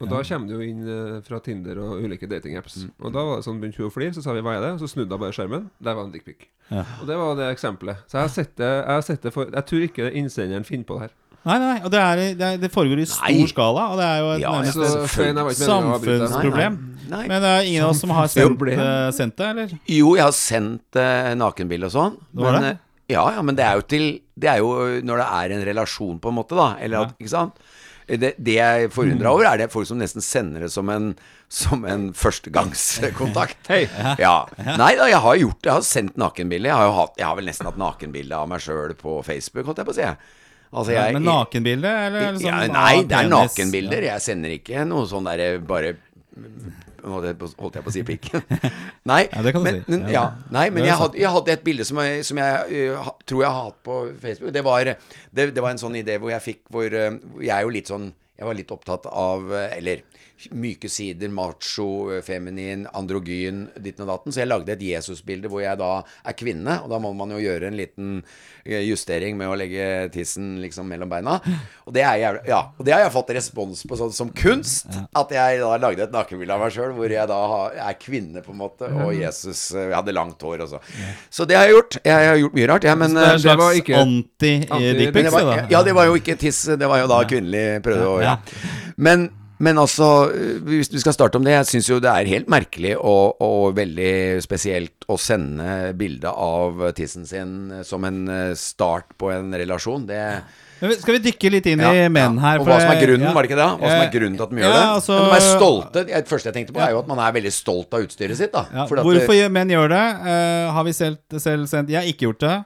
[0.00, 2.84] Og da kommer det jo inn fra Tinder og ulike datingapps.
[2.84, 2.90] Mm.
[3.06, 4.72] Og da var det sånn begynte hun å flire, så sa vi hva er det?
[4.74, 5.70] Og så snudde hun bare skjermen.
[5.80, 6.48] Der var en dickpic.
[6.70, 6.82] Ja.
[7.00, 7.96] Og det var det eksempelet.
[8.10, 10.84] Så jeg har sett det, jeg har sett det for Jeg tror ikke innsenderen finner
[10.84, 11.14] på det her.
[11.44, 13.44] Nei, nei, og det, er, det, er, det foregår i stor Nei.
[13.50, 15.10] skala, og det er jo et Ja, nærmest Så selvfølgelig.
[15.14, 16.24] Svein, jeg var ikke meningen å avbryte deg.
[16.30, 16.78] samfunnsproblem.
[17.04, 17.22] Nei, nei.
[17.28, 19.74] Men det er ingen av oss som har sendt, uh, sendt det, eller?
[19.92, 22.16] Jo, jeg har sendt uh, nakenbilde og sånn.
[22.32, 22.74] Det var men, det?
[22.78, 24.06] eh, Ja, ja, men det er jo til
[24.40, 24.70] Det er jo
[25.04, 26.70] når det er en relasjon, på en måte, da.
[26.80, 27.60] Eller at, ikke sant?
[28.08, 31.14] Det, det jeg forundrer forundra over, er det folk som nesten sender det som en
[31.48, 33.68] Som en førstegangskontakt.
[34.24, 34.34] Ja.
[34.80, 35.68] Nei da, jeg har gjort det.
[35.68, 36.68] Jeg har sendt nakenbilde.
[36.72, 39.88] Jeg har Jeg har vel nesten hatt nakenbilde av meg sjøl på Facebook, holdt jeg
[39.88, 40.08] på å si.
[40.74, 42.20] Altså, jeg, Men nakenbilde, eller?
[42.28, 44.06] er det sånn ja, nei, det er nakenbilder.
[44.10, 45.94] Jeg sender ikke noe sånn derre bare
[47.04, 48.28] Holdt jeg på- holdt jeg på å si pikk?
[49.10, 49.98] Nei, Ja, det kan du men, si.
[50.08, 50.08] Ja.
[50.14, 50.22] ja,
[50.56, 53.50] nei, men jeg hadde, jeg hadde et bilde som jeg, som jeg uh, tror jeg
[53.52, 54.52] har hatt på Facebook.
[54.56, 57.10] Det var, det, det var en sånn idé hvor jeg fikk hvor uh,
[57.44, 58.08] Jeg er jo litt sånn
[58.38, 60.00] Jeg var litt opptatt av uh, Eller
[60.52, 64.32] myke sider, macho, øh, feminin, androgyn, ditten og datten.
[64.34, 67.38] Så jeg lagde et Jesusbilde hvor jeg da er kvinne, og da må man jo
[67.42, 68.10] gjøre en liten
[68.66, 71.38] øh, justering med å legge tissen liksom mellom beina.
[71.86, 74.88] Og det, er jævlig, ja, og det har jeg fått respons på sånn som kunst.
[75.16, 77.40] At jeg da lagde et nakenbilde av meg sjøl hvor jeg da
[77.88, 80.82] er kvinne, på en måte, og Jesus øh, Jeg hadde langt hår og så.
[81.30, 81.98] Så det har jeg gjort.
[82.04, 85.66] Jeg har gjort mye rart, jeg, men Det er en slags ikke- anti-dickpics, Anti- da?
[85.70, 88.36] ja, det var jo ikke tiss, det var jo da kvinnelig prøve å ja.
[88.96, 89.28] Men,
[89.62, 90.08] men altså,
[90.66, 93.76] hvis vi skal starte om det, jeg syns jo det er helt merkelig og, og
[93.76, 97.54] veldig spesielt å sende bilde av tissen sin
[97.86, 100.08] som en eh, start på en relasjon.
[100.08, 100.20] Det
[100.98, 102.58] Skal vi dykke litt inn ja, i menn her?
[102.58, 103.34] Og hva som er grunnen, ja.
[103.36, 103.68] var det ikke det?
[103.78, 105.28] Hva som er Eh, grunnen til at de gjør ja, altså- det?
[105.28, 106.04] de er stolte.
[106.10, 108.52] Det første jeg tenkte på, er jo at man er veldig stolt av utstyret sitt.
[108.52, 110.06] da hvorfor det, menn gjør det?
[110.24, 112.58] Uh, har vi selv, selv sendt Jeg har ikke gjort det.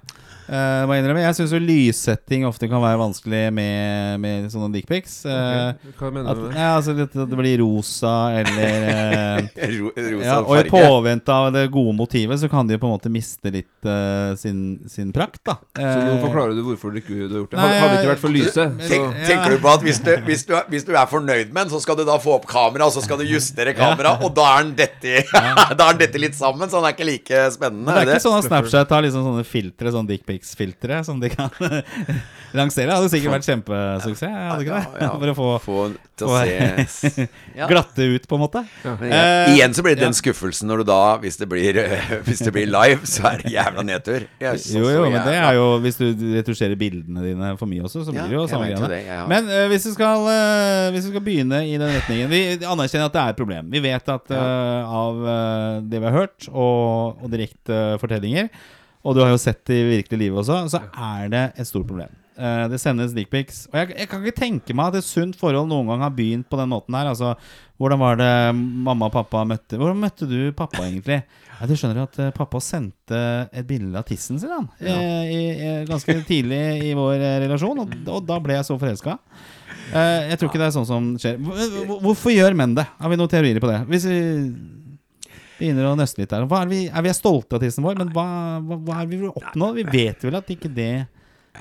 [0.49, 5.21] Eh, må jeg syns jo lyssetting ofte kan være vanskelig med, med sånne dickpics.
[5.29, 6.61] Uh, Hva mener at, du med det?
[6.63, 11.35] ja, altså litt, at det blir rosa eller uh, Ro, rosa ja, Og i påvente
[11.35, 14.63] av det gode motivet, så kan de jo på en måte miste litt eh, sin,
[14.89, 15.59] sin prakt, da.
[15.77, 17.59] Så nå Eh, forklarer du hvorfor du ikke du har gjort det.
[17.61, 20.11] Nei, Hadde det ikke vært for lyse, så Tenk, tenker du på at hvis du,
[20.27, 22.49] hvis, du, er- hvis du er fornøyd med den, så skal du da få opp
[22.51, 25.23] kamera, og så skal du justere kamera, og da er den dette,
[25.79, 27.85] da er den dette litt sammen, så den er ikke like spennende.
[27.85, 28.25] Men det er ikke det?
[28.27, 30.09] sånn at Snapchat har liksom sånne filtre, sånn
[30.39, 31.51] dickpics-filtre, som de kan
[32.57, 32.89] lansere.
[32.89, 34.23] Det hadde sikkert vært kjempesuksess.
[34.23, 34.85] Hadde ikke det?
[34.87, 35.11] Ja, ja.
[35.19, 35.79] For å få Få
[36.19, 37.27] til å få- se
[37.71, 38.63] glatte ut, på en måte.
[38.85, 41.79] Eh, igjen så blir det den skuffelsen når du da, hvis det blir,
[42.27, 44.27] hvis det blir live, så er det jævla nedtur.
[44.43, 48.05] Jeg Jo, jo, men det er jo Hvis du retusjerer bildene dine for mye også,
[48.07, 49.21] så blir det jo samme greia.
[49.31, 53.09] Men uh, hvis, vi skal, uh, hvis vi skal begynne i den retningen Vi anerkjenner
[53.09, 53.71] at det er et problem.
[53.73, 55.23] Vi vet at uh, av
[55.89, 58.49] det vi har hørt, og, og direkte fortellinger,
[59.09, 61.89] og du har jo sett det i virkelig livet også, så er det et stort
[61.89, 62.13] problem.
[62.39, 63.65] Uh, det sendes dickpics.
[63.73, 66.47] Og jeg, jeg kan ikke tenke meg at et sunt forhold noen gang har begynt
[66.47, 67.09] på den måten her.
[67.11, 67.33] Altså,
[67.83, 71.17] hvordan var det mamma og pappa møtte Hvordan møtte du pappa, egentlig?
[71.59, 73.19] Ja, du skjønner at eh, pappa sendte
[73.51, 74.95] et bilde av tissen sin han, ja.
[75.27, 79.17] i, i, ganske tidlig i vår eh, relasjon, og, og da ble jeg så forelska.
[79.91, 81.41] Uh, jeg tror ikke det er sånn som skjer.
[81.43, 82.87] Hvor- hvor- Hvorfor gjør menn det?
[83.03, 83.81] Har vi noen teorier på det?
[83.91, 84.21] Hvis vi
[85.59, 86.47] begynner å nøste litt der.
[86.49, 88.27] Hva er, vi, er vi stolte av tissen vår, men hva,
[88.65, 89.73] hva, hva er vi vil oppnå?
[89.79, 90.93] Vi vet vel at ikke det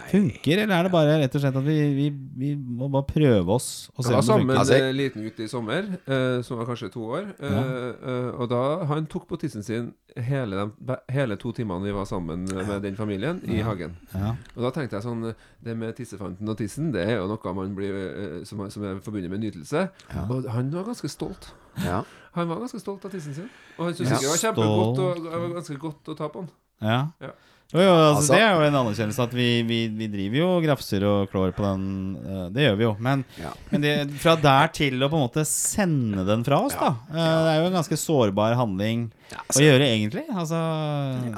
[0.07, 2.07] funker, eller er det bare rett og slett at vi, vi,
[2.37, 4.59] vi må bare prøve oss og se Jeg var om det sammen med?
[4.61, 7.29] Altså, en liten gutt i sommer, eh, som var kanskje to år.
[7.41, 7.63] Ja.
[7.95, 9.91] eh, og da Han tok på tissen sin
[10.27, 13.97] hele, de, hele to timene vi var sammen med den familien, i hagen.
[14.13, 14.35] Ja.
[14.55, 15.31] Og da tenkte jeg sånn
[15.63, 19.01] Det med tissefanten og tissen, det er jo noe man blir eh, som, som er
[19.03, 19.87] forbundet med nytelse.
[20.27, 21.51] Og han var ganske stolt.
[21.85, 22.01] Ja.
[22.37, 23.49] Han var ganske stolt av tissen sin.
[23.77, 24.21] Og han syntes Ja.
[24.23, 26.49] det var kjempegodt og det var ganske godt å ta på den.
[26.85, 27.01] Ja.
[27.19, 27.33] Ja.
[27.73, 30.45] Jo, jo, altså, Altså- det er jo en anerkjennelse at vi, vi, vi driver jo
[30.55, 31.81] og grafser og klår på den.
[32.15, 32.91] eh, det gjør vi jo.
[33.03, 33.49] Men, Ja.
[33.73, 33.91] men det,
[34.23, 36.93] fra der til å på en måte sende den fra oss, da.
[37.11, 37.43] Ja.
[37.43, 39.11] Det er jo en ganske sårbar handling
[39.51, 40.23] å gjøre, egentlig.
[40.31, 40.55] Altså,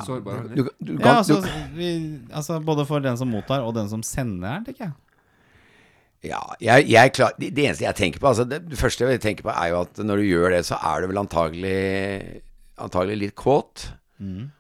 [0.06, 0.68] Sårbar handling.
[0.84, 1.42] du ja, kan, altså,
[1.74, 4.94] vi, altså Både for den som mottar, og den som sender den, tenker jeg.
[6.26, 9.22] Ja, jeg, jeg klar, det, det eneste jeg tenker på altså det, det første jeg
[9.24, 11.78] tenker på, er jo at når du gjør det, så er du vel antagelig
[12.80, 13.90] Antagelig litt kåt.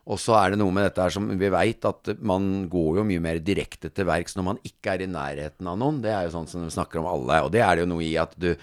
[0.10, 3.04] Og så er det noe med dette her som vi veit, at man går jo
[3.06, 6.00] mye mer direkte til verks når man ikke er i nærheten av noen.
[6.02, 7.44] Det er jo sånn som vi snakker om alle.
[7.46, 8.56] Og det er det jo noe i at du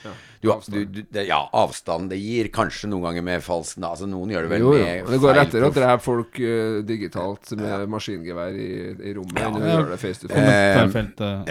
[0.47, 2.49] du, du, du, det, Ja, avstand det gir.
[2.55, 4.83] Kanskje noen ganger med falsk Altså noen gjør det vel Jo, jo.
[4.85, 8.69] med Det går feil lettere å prof- drepe folk eh, digitalt med maskingevær i,
[9.11, 9.73] i rommet enn å Ja.
[9.77, 10.43] gjøre det face to face.
[10.43, 10.85] Eh, ja.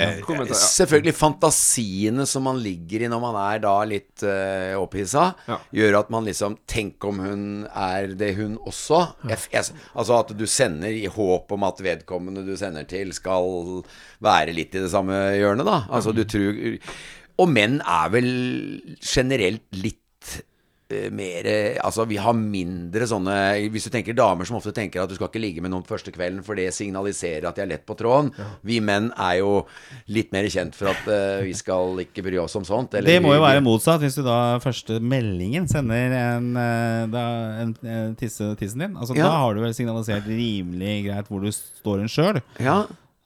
[0.05, 0.59] Eh, Kommentar, ja.
[0.61, 5.59] Selvfølgelig fantasiene som man ligger i når man er da litt uh, opphissa, Ja.
[5.75, 9.01] gjør at man liksom Tenk om hun er det, hun også?
[9.29, 13.83] Jeg, jeg, altså at du sender i håp om at vedkommende du sender til, skal
[14.25, 15.83] være litt i det samme hjørnet, da.
[15.93, 16.59] Altså du tror
[17.43, 18.29] Og menn er vel
[19.03, 20.01] generelt litt
[21.15, 23.35] mer eh, Altså, vi har mindre sånne
[23.73, 26.13] Hvis du tenker damer som ofte tenker at du skal ikke ligge med noen første
[26.13, 28.31] kvelden, for det signaliserer at de er lett på tråden.
[28.65, 29.51] Vi menn er jo
[30.11, 32.95] litt mer kjent for at uh, vi skal ikke bry oss om sånt.
[32.97, 37.23] eller Det må jo være motsatt, hvis du da første meldingen sender en, eh, da,
[37.63, 38.97] en, en tisse, tissen din.
[38.97, 39.29] Altså Ja.
[39.29, 42.41] Da har du vel signalisert rimelig greit hvor du står en sjøl.
[42.59, 42.83] Ja.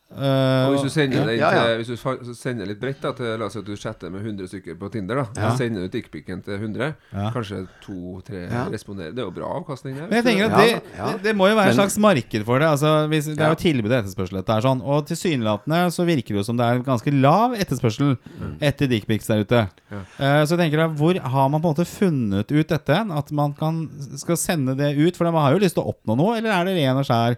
[0.09, 1.63] Og hvis du sender, det Ja, ja.
[1.77, 4.23] til- Hvis du sender litt bredt, da, til, la oss si at du chatter med
[4.25, 5.55] 100 stykker på Tinder, da Ja.
[5.55, 7.29] sender du dickpicen til 100, Ja.
[7.31, 8.65] kanskje to-tre Ja.
[8.69, 9.13] responderer.
[9.13, 10.07] Det er jo bra avkastning der.
[10.09, 11.11] Men jeg tenker at det, ja.
[11.13, 12.67] det, det må jo være et slags marked for det.
[12.67, 14.37] Altså, hvis, det er jo tilbud og etterspørsel.
[14.41, 18.17] Dette er sånn Og tilsynelatende så virker det jo som det er ganske lav etterspørsel
[18.61, 19.69] etter dickpics der ute.
[19.91, 19.99] Ja.
[20.19, 22.89] Eh, så jeg tenker da, Hvor har man på en måte funnet ut dette?
[23.11, 25.15] At man kan, skal sende det ut?
[25.15, 27.37] For man har jo lyst til å oppnå noe, eller er det ren og skjær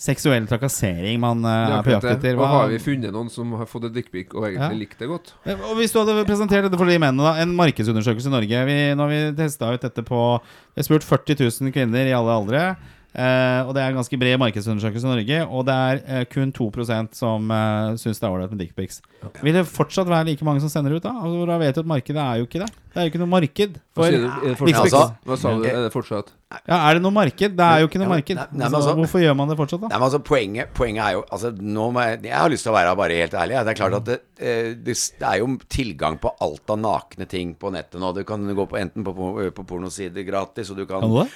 [0.00, 2.38] seksuell trakassering man uh, er på jakt etter.
[2.38, 2.46] Hva?
[2.46, 4.78] Og har vi funnet noen som har fått et dickpic og egentlig Ja.
[4.80, 5.34] likt det godt?
[5.44, 8.62] Eh, Og Hvis du hadde presentert dette for de mennene, da en markedsundersøkelse i Norge
[8.70, 12.16] vi, Nå har vi testa ut dette på Vi har spurt 40 000 kvinner i
[12.16, 12.64] alle aldre.
[13.10, 16.52] Eh, og Det er en ganske bred markedsundersøkelse i Norge, og det er uh, kun
[16.54, 19.00] 2% som uh, syns det er ålreit med dickpics.
[19.42, 21.16] Vil det fortsatt være like mange som sender ut, da?
[21.18, 22.70] Altså, da vet du at markedet er jo ikke det.
[22.90, 24.78] Det er jo ikke noe marked for dickpics.
[24.84, 25.64] Altså, Hva sa du?
[25.66, 26.30] Er det fortsatt?
[26.50, 27.56] Ja, er det noe marked?
[27.58, 28.38] Det er jo ikke noe Ja, marked.
[28.38, 29.88] nei, nei, altså, altså- hvorfor gjør man det fortsatt, da?
[29.90, 32.72] Nei, men altså poenget, poenget er jo altså, nå må jeg, jeg har lyst til
[32.72, 33.64] å være bare helt ærlig.
[33.64, 37.26] Det er klart at det, eh, det, det er jo tilgang på alt av nakne
[37.26, 38.14] ting på nettet nå.
[38.14, 41.26] Du kan gå på, enten på, på, på pornosider gratis, og du kan det?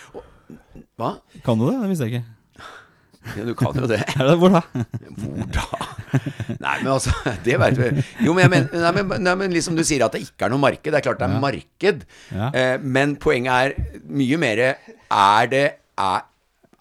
[1.01, 1.17] Hva?
[1.45, 1.77] Kan du det?
[1.83, 2.31] Det visste jeg ikke.
[3.35, 4.03] Ja, du kan jo det.
[4.41, 4.61] Hvor da?
[5.17, 5.65] Hvor da?
[6.61, 7.15] Nei, men altså
[7.47, 7.89] Det veit vi.
[8.27, 10.53] Jo, men, jeg men, nei, men, nei, men liksom du sier at det ikke er
[10.53, 10.85] noe marked.
[10.91, 12.05] Det er klart det er marked.
[12.35, 12.51] Ja.
[12.53, 16.13] Eh, men poenget er mye mer Er det Er, Ja,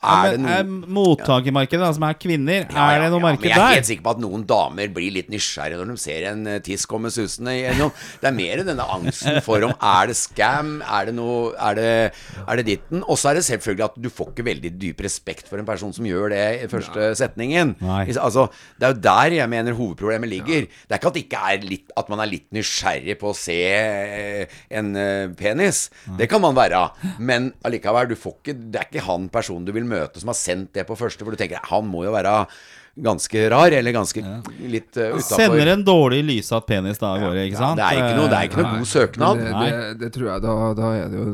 [0.04, 3.54] er det noen mottakermarkedet, som er kvinner, Ja, er ja, det noe ja, marked der?
[3.54, 6.44] jeg er helt sikker på at noen damer blir litt nysgjerrige når de ser en
[6.52, 7.94] eh, tiss komme susende gjennom.
[8.22, 11.90] Det er mer denne angsten for om er det scam, er det noe Er det,
[12.48, 13.04] er det ditten?
[13.08, 15.94] Og så er det selvfølgelig at du får ikke veldig dyp respekt for en person
[15.96, 17.76] som gjør det i første setningen.
[17.84, 18.04] Nei.
[18.14, 18.48] Altså,
[18.80, 20.68] det er jo der jeg mener hovedproblemet ligger.
[20.68, 23.38] Det er ikke at, det ikke er litt, at man er litt nysgjerrig på å
[23.38, 25.86] se eh, en eh, penis.
[26.20, 26.84] Det kan man være.
[27.24, 30.40] Men allikevel, du får ikke, det er ikke han personen du vil møte som har
[30.40, 32.34] sendt det på første, hvor du tenker han må jo være
[33.04, 34.22] ganske rar, eller ganske
[34.70, 35.38] litt uh, utafor.
[35.40, 37.80] Sender en dårlig lysatt penis da av gårde, ikke sant?
[37.82, 39.42] Det er ikke noe, det er ikke noe god søknad.
[39.42, 41.32] Det, det, det tror jeg da, da er det jo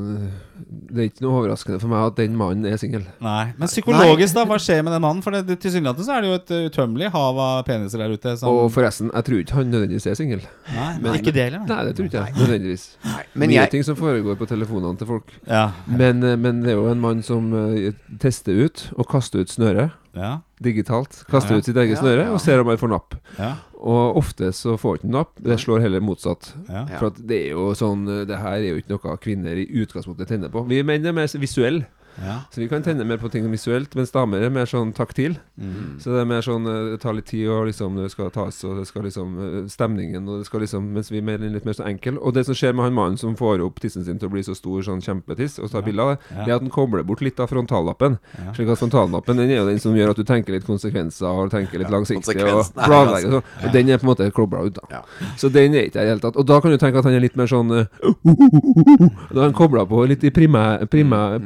[0.67, 3.03] Det er ikke noe overraskende for meg at den mannen er singel.
[3.23, 4.43] Nei, Men psykologisk, da?
[4.49, 5.21] Hva skjer med den mannen?
[5.25, 8.33] For det, det, tilsynelatende så er det jo et utømmelig hav av peniser der ute.
[8.41, 10.41] Som, Og forresten, jeg tror ikke han nødvendigvis er singel.
[10.75, 11.63] nei, men ikke det heller.
[11.69, 12.85] Nei, det tror ikke jeg nødvendigvis.
[13.33, 15.31] Men Mye jeg, ting som foregår på telefonene til folk.
[15.47, 19.39] Ja, Men, eh, men det er jo en mann som eh, tester ut og kaster
[19.45, 21.23] ut snøret ja, digitalt.
[21.29, 21.59] Kaster Ja.
[21.61, 22.31] ut sitt eget Ja, snøre ja.
[22.33, 23.15] og ser om han får napp.
[23.37, 23.53] ja.
[23.79, 25.37] Og ofte så får ikke den napp.
[25.39, 26.51] Det slår heller motsatt.
[26.67, 26.83] Ja.
[26.97, 30.27] For at det er jo sånn Det her er jo ikke noe kvinner i utgangspunktet
[30.33, 30.65] tenner på.
[30.67, 31.87] Vi menn er mer visuelle.
[32.23, 32.35] Ja.
[32.51, 35.37] Så vi kan tenne mer på ting visuelt, mens damer er mer sånn taktil.
[35.59, 35.99] Mm.
[36.01, 38.61] Så det er mer sånn eh, Det tar litt tid, og liksom det skal tas,
[38.67, 41.67] og det skal liksom eh, Stemningen, og det skal liksom Mens vi er mer, litt
[41.67, 42.17] mer sånn enkel.
[42.19, 44.43] Og det som skjer med han mannen som får opp tissen sin til å bli
[44.45, 46.43] så stor, sånn kjempetiss, og tar bilde av det, Ja.
[46.45, 48.17] det er at han kobler bort litt av frontallappen.
[48.37, 48.53] Ja.
[48.57, 51.51] Slik at frontallappen den er jo den som gjør at du tenker litt konsekvenser, og
[51.53, 53.67] tenker litt langsiktig, og er planlegger og sånn.
[53.67, 54.99] Og den er på en måte kobla ut, da.
[54.99, 55.01] Ja.
[55.37, 56.37] Så den er ikke der i det hele tatt.
[56.39, 57.85] Og da kan du tenke at han er litt mer sånn eh,
[59.33, 61.39] Da er han kobla på litt i prima, prima,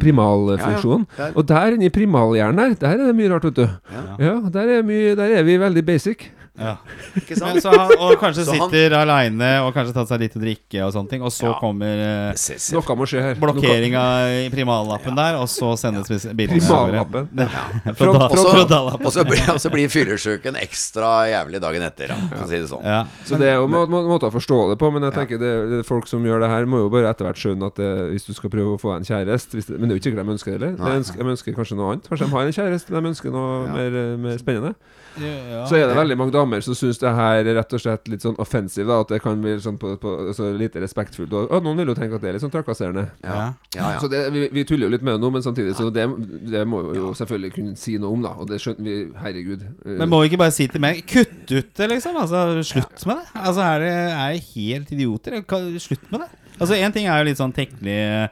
[0.64, 1.08] primalfunksjonen.
[1.18, 1.32] Ja, ja.
[1.36, 3.68] Og der inne i primalhjernen der, der er det mye rart, vet du.
[3.92, 4.04] Ja.
[4.20, 6.32] Ja, der er, mye, der er vi veldig basic.
[6.54, 6.76] Ja.
[7.18, 7.64] Ikke Men sant?
[7.66, 10.84] så han, og kanskje Så han- sitter aleine og kanskje tatt seg litt å drikke
[10.86, 11.54] og sånne ting, og så Ja.
[11.58, 12.38] kommer eh.
[12.76, 13.36] Noe må skje her.
[13.42, 14.04] blokkeringa
[14.46, 16.34] i primallappen der, og så sendes ja.
[17.98, 19.06] Primallappen.
[19.08, 19.42] Og så, blir,
[19.74, 22.86] blir fyllesyken ekstra jævlig dagen etter, da, for å si det sånn.
[22.86, 23.02] Ja.
[23.26, 25.52] Så det er jo må, må, måter å forstå det på, men jeg tenker det,
[25.74, 28.30] det folk som gjør det her, må jo bare etter hvert skjønne at det, hvis
[28.30, 30.52] du skal prøve å få en kjæreste Men det er jo ikke sikkert de ønsker
[30.54, 30.78] det heller.
[30.78, 32.10] De ønsker, ønsker kanskje noe annet.
[32.12, 33.74] Kanskje de har en kjæreste, de ønsker noe Ja.
[33.74, 34.74] mer, eh, mer spennende.
[35.18, 35.66] Ja.
[35.70, 38.24] Så er det veldig mange damer som syns det her er rett og slett litt
[38.26, 41.34] sånn offensivt Da, at det kan bli sånn på, på, så lite respektfullt.
[41.34, 43.08] Og, og noen vil jo tenke at det er litt sånn trakasserende.
[43.24, 43.38] Ja.
[43.76, 43.98] Ja, ja.
[44.04, 46.06] Så det, vi, vi tuller jo litt med det nå, men samtidig Så det,
[46.52, 48.36] det må vi jo selvfølgelig kunne si noe om, da.
[48.38, 49.00] Og det skjønner vi.
[49.24, 49.66] Herregud.
[49.88, 52.18] Men må vi ikke bare si til meg Kutt ut det, liksom?
[52.20, 53.28] Altså, Slutt med det.
[53.44, 55.40] Altså, Er det er det helt idioter?
[55.84, 56.32] Slutt med det.
[56.60, 58.28] Altså, Én ting er jo litt sånn teknelige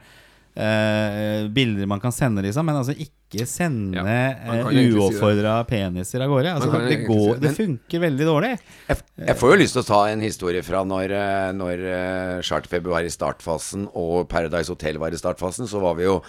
[0.54, 4.04] eh, bilder man kan sende, liksom, men altså ikke sende Ja,
[4.46, 6.54] man eh, si peniser av gårde.
[6.56, 7.42] Altså, det, går, si det.
[7.44, 8.50] det funker veldig dårlig.
[8.88, 12.42] Jeg, jeg får jo lyst til å ta en historie fra når, eh, når eh,
[12.44, 15.70] Charterfeber var i startfasen og Paradise Hotel var i startfasen.
[15.70, 16.20] Så var vi jo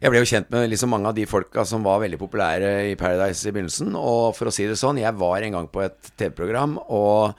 [0.00, 2.96] Jeg ble jo kjent med liksom mange av de folka som var veldig populære i
[2.96, 3.92] Paradise i begynnelsen.
[4.00, 7.36] Og for å si det sånn, jeg var en gang på et TV-program og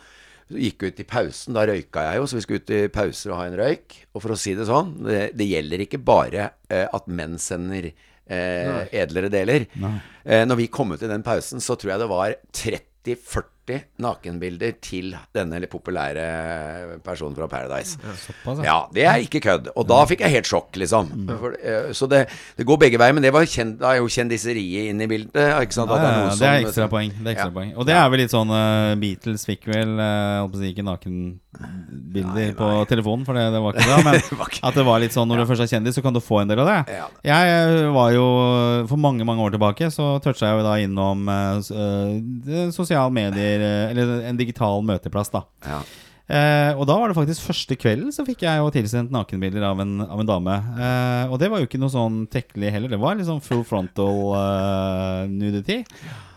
[0.51, 1.55] gikk ut i pausen.
[1.57, 3.97] Da røyka jeg jo, så vi skulle ut i pauser og ha en røyk.
[4.13, 7.89] Og for å si det sånn, det, det gjelder ikke bare at menn sender
[8.31, 9.67] eh, edlere deler.
[10.23, 13.47] Eh, når vi kom ut i den pausen, så tror jeg det var 30-40
[14.01, 17.97] nakenbilder til denne populære personen fra Paradise.
[18.19, 18.87] Såpass, ja.
[18.93, 19.69] Det er ikke kødd.
[19.77, 21.11] Og da fikk jeg helt sjokk, liksom.
[21.39, 22.25] For, eh, så det,
[22.57, 23.13] det går begge veier.
[23.13, 25.39] Men det var kjent, da er jo kjendiseriet inne i bildet.
[25.63, 25.91] Ikke sant?
[25.91, 27.11] At det er noe det er som- ekstra poeng.
[27.15, 27.55] Det er ekstra Ja.
[27.59, 27.71] poeng.
[27.77, 33.25] Og det er vel litt sånn uh, Beatles fikk vel uh, ikke nakenbilder på telefonen,
[33.27, 34.03] for det, det var ikke det.
[34.05, 36.13] Men Det ikke- at det var litt sånn når du først er kjendis, så kan
[36.13, 36.95] du få en del av det.
[36.97, 37.07] Ja.
[37.23, 38.25] Jeg var jo
[38.89, 43.91] For mange mange år tilbake så toucha jeg jo da innom uh, sosiale medier, eh,
[43.91, 45.43] eller en digital møteplass, da.
[45.67, 45.81] Ja.
[46.31, 49.81] Eh, og da var det faktisk første kvelden så fikk jeg jo tilsendt nakenbilder av
[49.83, 50.57] en, av en dame.
[50.79, 52.93] Eh, og det var jo ikke noe sånn tekkelig heller.
[52.93, 55.81] Det var liksom full frontal eh, nudity.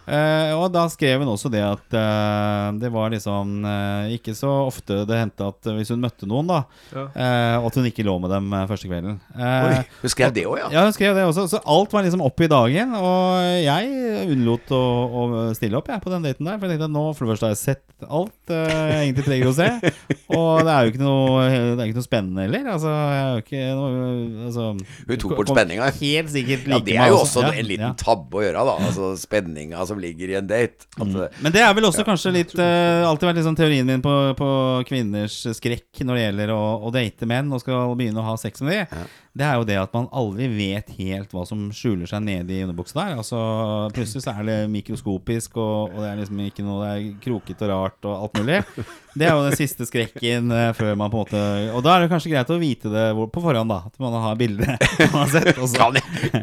[0.04, 4.50] Eh, og da skrev hun også det at uh, det var liksom uh, ikke så
[4.66, 6.58] ofte det hendte at hvis hun møtte noen, da,
[6.94, 7.06] Ja.
[7.16, 9.16] eh, at hun ikke lå med dem første kvelden.
[9.34, 10.68] Eh, Oi, hun skrev det òg, ja.
[10.76, 11.46] ja, hun skrev det også.
[11.54, 12.92] Så alt var liksom opp i dagen.
[12.98, 15.24] Og jeg unnlot å, å
[15.56, 16.58] stille opp jeg, på den daten der.
[16.60, 19.48] For jeg tenkte at nå for det første har jeg sett alt jeg egentlig trenger
[19.48, 19.68] å se.
[20.36, 22.66] Og det er jo ikke noe, det er ikke noe spennende heller.
[22.74, 24.66] Altså, jeg er jo ikke noe altså,
[25.08, 25.88] Hun tok bort spenninga.
[26.00, 27.92] Helt sikkert Ja, det er jo også Ja, en liten ja.
[28.00, 28.76] tabbe å gjøre, da.
[28.90, 30.88] Altså spenninga som ligger i en date.
[30.98, 31.40] At, mm.
[31.46, 34.50] Men det er vel også kanskje litt uh, Alltid vært liksom teorien min på, på
[34.88, 38.64] kvinners skrekk når det gjelder å, å date menn og skal begynne å ha sex
[38.64, 39.06] med dem.
[39.34, 42.60] Det er jo det at man aldri vet helt hva som skjuler seg nede i
[42.62, 43.16] underbuksa der.
[43.18, 43.38] Altså
[43.94, 47.66] Plutselig så er det mikroskopisk, og, og det er liksom ikke noe Det er krokete
[47.66, 48.60] og rart og alt mulig.
[49.14, 51.42] Det er jo den siste skrekken eh, før man på en måte
[51.74, 53.80] Og da er det kanskje greit å vite det på forhånd, da.
[53.90, 54.70] At man har bildet
[55.14, 55.50] man har sett.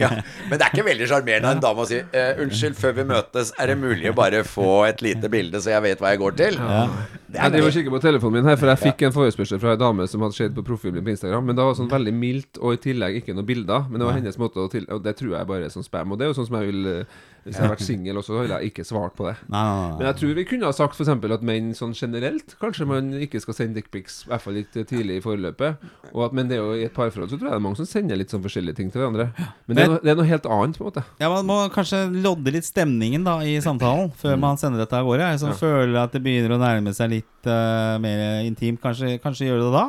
[0.02, 0.12] Ja.
[0.50, 3.08] Men det er ikke veldig sjarmerende av en dame å si eh, 'Unnskyld, før vi
[3.08, 6.24] møtes, er det mulig å bare få et lite bilde, så jeg vet hva jeg
[6.24, 6.86] går til?' ja.
[7.32, 9.60] Det Jeg er driver og kikker på telefonen min her, for jeg fikk en forespørsel
[9.64, 11.46] fra ei dame som hadde sett på profilen min på Instagram.
[11.48, 13.86] Men det var sånn veldig mildt, og i tillegg ikke noen bilder.
[13.90, 16.12] Men det var hennes måte å til Og det tror jeg bare er sånn spam.
[16.12, 18.36] Og det er jo sånn som jeg vil eh, Hvis jeg har vært singel også,
[18.36, 19.36] så ville jeg ikke svart på det.
[19.50, 19.96] Nei, nei, nei.
[19.98, 21.10] Men jeg tror vi kunne ha sagt f.eks.
[21.10, 25.16] at menn sånn generelt Kanskje man ikke skal sende dickpics, i hvert fall litt tidlig
[25.18, 25.88] i forløpet.
[26.12, 27.80] Og at, men det er jo i et parforhold så tror jeg det er mange
[27.80, 29.30] som sender litt sånn forskjellige ting til hverandre.
[29.66, 31.06] Men det er, noe, det er noe helt annet, på en måte.
[31.24, 35.08] Ja, Man må kanskje lodde litt stemningen da i samtalen før man sender dette av
[35.10, 35.32] gårde.
[35.34, 35.58] Jeg som Ja.
[35.64, 38.82] føler at det begynner å nærme seg litt eh, mer intimt.
[38.84, 39.86] Kanskje, kanskje gjøre det da.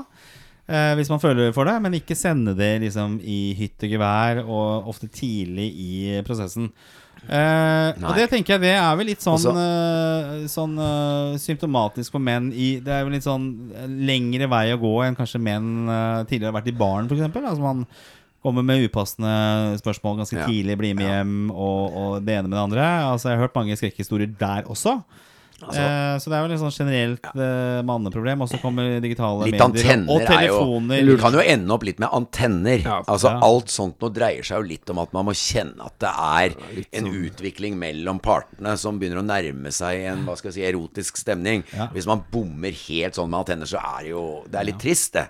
[0.72, 4.38] Uh, hvis man føler for det, men ikke sende det liksom i hytt og gevær,
[4.46, 6.68] og ofte tidlig i prosessen.
[7.26, 10.72] Uh, og det tenker jeg det er vel litt sånn, Også- sånn
[11.38, 13.44] symptomatisk for menn i Det er vel litt sånn
[14.02, 15.86] lengre vei å gå enn kanskje menn
[16.26, 17.22] tidligere har vært i baren, f.eks.
[17.36, 17.84] Altså man
[18.42, 20.46] kommer med upassende spørsmål ganske Ja.
[20.46, 22.86] tidlig, blir med hjem og, og det ene med det andre.
[23.12, 25.02] Altså Jeg har hørt mange skrekkhistorier der også.
[25.62, 28.42] Altså- Eh, så det er jo et sånn generelt eh, manneproblem.
[28.42, 31.07] Og så kommer digitale Litt medier og er jo telefoner.
[31.07, 32.83] Du kan jo ende opp litt med antenner.
[32.85, 33.03] Ja.
[33.07, 33.40] altså Ja.
[33.42, 36.55] Alt sånt nå dreier seg jo litt om at man må kjenne at det er
[36.92, 41.16] en utvikling mellom partene som begynner å nærme seg en hva skal jeg si, erotisk
[41.16, 41.64] stemning.
[41.77, 41.88] Ja.
[41.94, 45.12] Hvis man bommer helt sånn med antenner, så er det jo Det er litt trist,
[45.14, 45.29] det.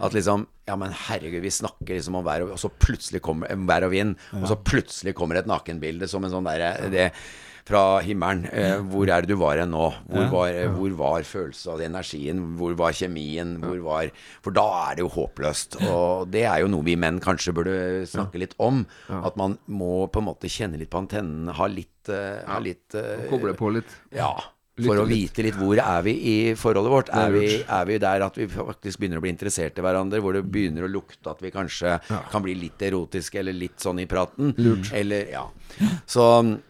[0.00, 3.52] At liksom Ja, men herregud, vi snakker liksom om vær og Og så plutselig kommer
[3.68, 7.10] vær og vind, og så plutselig kommer et nakenbilde som en sånn derre det,
[7.70, 8.44] fra himmelen.
[8.50, 9.86] Eh, hvor er det du var hen nå?
[10.10, 10.68] Hvor var, ja.
[10.74, 12.42] hvor var følelsen av energien?
[12.58, 13.56] Hvor var kjemien?
[13.62, 14.12] Hvor var
[14.44, 15.80] For da er det jo håpløst.
[15.88, 17.76] Og det er jo noe vi menn kanskje burde
[18.10, 18.84] snakke litt om.
[19.20, 22.98] At man må på en måte kjenne litt på antennene, ha litt, uh, ha litt
[22.98, 23.98] uh, Koble på litt.
[24.14, 24.32] Ja.
[24.86, 27.12] For å vite litt hvor er vi i forholdet vårt.
[27.14, 30.22] er vi, er vi der at vi faktisk begynner å bli interessert i hverandre?
[30.22, 34.02] Hvor det begynner å lukte at vi kanskje kan bli litt erotiske eller litt sånn
[34.02, 34.54] i praten?
[34.58, 34.92] Lurt.
[34.96, 35.46] Eller, ja.
[36.06, 36.24] Så,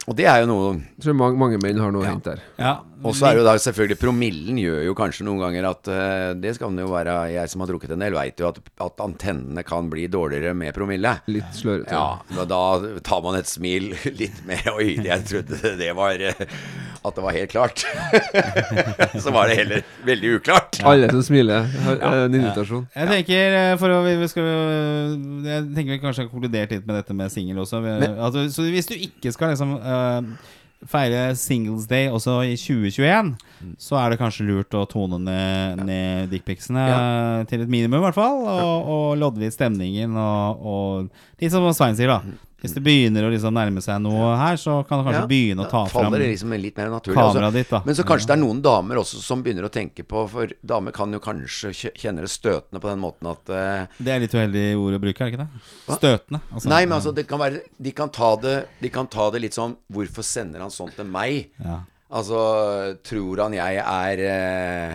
[0.07, 2.13] og det er jo noe Jeg tror mange, mange menn har noe ja.
[2.13, 2.43] hint der.
[2.61, 6.33] Ja, Og så er jo da selvfølgelig Promillen gjør jo kanskje noen ganger at uh,
[6.41, 9.05] Det skal det jo være Jeg som har drukket en del, veit jo at, at
[9.05, 11.15] antennene kan bli dårligere med promille.
[11.33, 11.97] Litt slørete.
[11.97, 16.47] Ja, da, da tar man et smil litt mer Oi, jeg trodde det var eh,
[17.01, 17.87] At det var helt klart.
[19.25, 20.81] så var det heller veldig uklart.
[20.87, 22.87] Alle som smiler, har eh, en invitasjon.
[22.95, 24.49] Jeg tenker eh, for å, vi skal,
[25.47, 27.83] Jeg tenker vi kanskje har konkludert litt med dette med singel også.
[27.85, 30.49] Vi, altså, så hvis du ikke skal liksom uh,
[30.89, 33.35] feire Singles Day også i 2021,
[33.81, 37.01] så er det kanskje lurt å tone ned, ned dickpicsene ja.
[37.51, 38.41] til et minimum, i hvert fall.
[38.45, 40.17] Og, og lodde litt stemningen.
[40.17, 42.49] Og, og litt som Svein sier, da.
[42.61, 45.65] Hvis det begynner å liksom nærme seg noe her, så kan du kanskje Ja, begynne
[45.65, 47.51] å ta fram liksom kameraet altså.
[47.57, 47.83] ditt, da.
[47.87, 50.95] Men så kanskje det er noen damer også som begynner å tenke på For damer
[50.97, 54.67] kan jo kanskje kjenne det støtende på den måten at uh, Det er litt uheldig
[54.81, 55.63] ord å bruke, er det ikke det?
[56.01, 56.43] Støtende.
[56.51, 56.73] altså.
[56.73, 59.57] Nei, men altså det kan være De kan ta det, de kan ta det litt
[59.57, 61.51] sånn Hvorfor sender han sånt til meg?
[61.63, 61.81] Ja.
[62.11, 62.39] Altså,
[63.07, 64.95] tror han jeg er eh,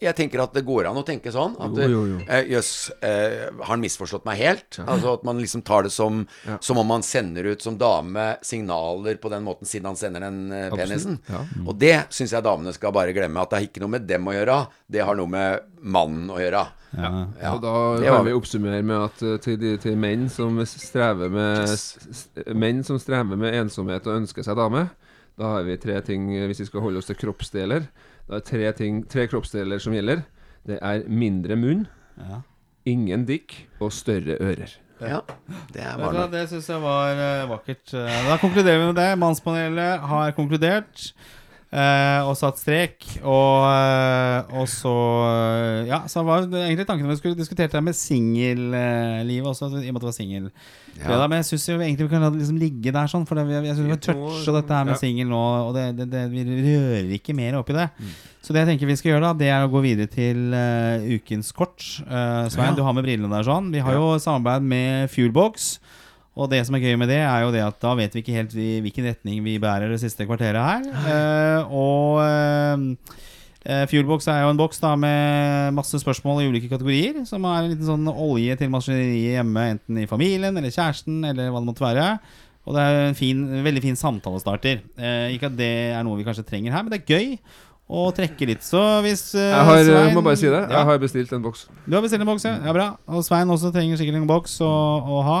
[0.00, 1.58] Jeg tenker at det går an å tenke sånn.
[1.60, 2.70] At eh, Jøss,
[3.04, 4.78] eh, har han misforstått meg helt?
[4.80, 6.22] Altså At man liksom tar det som
[6.64, 10.40] Som om man sender ut som dame signaler på den måten siden han sender den
[10.56, 11.18] eh, penisen.
[11.28, 11.42] Ja.
[11.66, 13.44] Og det syns jeg damene skal bare glemme.
[13.44, 14.58] At det har ikke noe med dem å gjøre.
[14.88, 16.64] Det har noe med mannen å gjøre.
[16.94, 17.10] Ja.
[17.42, 17.70] Ja, og da
[18.06, 23.00] kan vi oppsummere med at eh, til, de, til menn som strever med Menn som
[23.02, 24.86] strever med ensomhet og ønsker seg dame,
[25.38, 27.88] da har vi tre ting eh, Hvis vi skal holde oss til kroppsdeler,
[28.28, 30.22] da er tre, ting, tre kroppsdeler som gjelder.
[30.66, 31.86] Det er mindre munn,
[32.18, 32.40] Ja.
[32.86, 34.76] ingen dikk og større ører.
[35.02, 35.20] Ja,
[35.74, 37.92] det er du Det syns jeg var eh, vakkert.
[37.92, 39.18] Eh, Da konkluderer vi med det.
[39.18, 41.12] Mannspanelet har konkludert.
[41.74, 43.02] Eh, og satt strek.
[43.20, 44.94] Og, eh, og så
[45.26, 49.94] eh, Ja, så var egentlig tanken vi skulle diskutert det med singellivet også, i og
[49.94, 50.50] med at det var singel.
[51.00, 51.18] Ja.
[51.26, 53.26] Men jeg syns egentlig vi kan la det liksom ligge der, sånn.
[53.26, 55.00] For det, jeg, jeg synes vi har toucha dette her med Ja.
[55.02, 57.88] singel nå, og det, det, det, vi rører ikke mer oppi det.
[58.44, 61.00] Så det jeg tenker vi skal gjøre, da Det er å gå videre til uh,
[61.16, 61.80] ukens kort.
[62.04, 63.70] Uh, Svein, du har med brillene der sånn.
[63.72, 65.78] Vi har jo samarbeid med Fuelbox.
[66.34, 68.34] Og det som er gøy med det, er jo det at da vet vi ikke
[68.34, 70.88] helt vi, hvilken retning vi bærer det siste kvarteret her.
[71.06, 73.12] Eh, og eh,
[73.70, 77.20] eh, Fuelbox er jo en boks da med masse spørsmål i ulike kategorier.
[77.28, 81.52] Som er en liten sånn olje til maskineriet hjemme, enten i familien eller kjæresten eller
[81.54, 82.08] hva det måtte være.
[82.64, 84.82] Og det er en fin, veldig fin samtalestarter.
[84.98, 87.38] Eh, ikke at det er noe vi kanskje trenger her, men det er gøy
[87.94, 88.64] å trekke litt.
[88.64, 90.64] Så hvis eh, Jeg har, Svein- må bare si det.
[90.72, 91.66] Jeg har bestilt en boks.
[91.84, 92.56] Du har bestilt en boks, ja.
[92.64, 92.90] ja bra.
[93.06, 94.72] Og Svein også trenger sikkert en boks å,
[95.04, 95.38] å ha.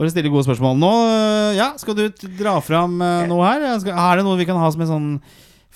[0.00, 0.78] For å stille gode spørsmål.
[0.80, 2.06] Nå øh, ja, skal du
[2.38, 3.66] dra fram øh, noe her.
[3.76, 5.08] Er det noe vi kan ha som et sånn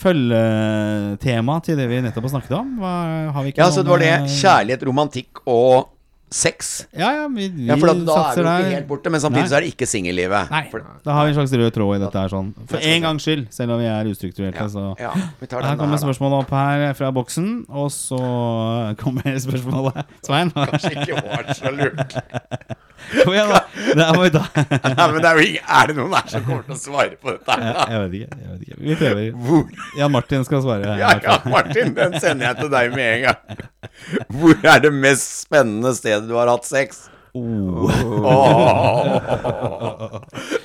[0.00, 2.70] følgetema til det vi nettopp har snakket om?
[2.80, 4.14] Har Ja, så det var det.
[4.22, 5.90] øh, Kjærlighet, romantikk og
[6.34, 6.86] sex.
[6.96, 8.64] Ja, ja, vi, vi Ja, for da, da er vi der.
[8.64, 9.50] ikke helt borte, men samtidig Nei.
[9.52, 10.50] så er det ikke singellivet.
[10.50, 12.48] Nei, For- da har vi en slags rød tråd i dette her sånn.
[12.72, 14.66] For en gangs skyld, selv om vi er ustrukturerte.
[14.72, 18.18] Så Ja, vi tar her kommer spørsmålet opp her fra boksen, og så
[18.98, 20.00] kommer spørsmålet.
[20.26, 20.50] Svein?
[20.56, 22.16] Kanskje ikke var så lurt.
[23.24, 23.60] Kom igjen, da.
[23.94, 24.42] Det er vi ta.
[24.98, 25.40] Nei, men det er
[25.78, 27.56] Er det noen her som kommer til å svare på dette?
[27.60, 27.86] da?
[27.90, 28.38] Jeg vet ikke.
[28.40, 29.30] jeg vet ikke Vi prøver.
[29.46, 30.94] Hvor Jan Martin skal svare.
[31.00, 33.66] Ja, ja, Martin, den sender jeg til deg med en gang.
[34.40, 37.04] Hvor er det mest spennende stedet du har hatt sex?
[37.34, 37.90] Oh.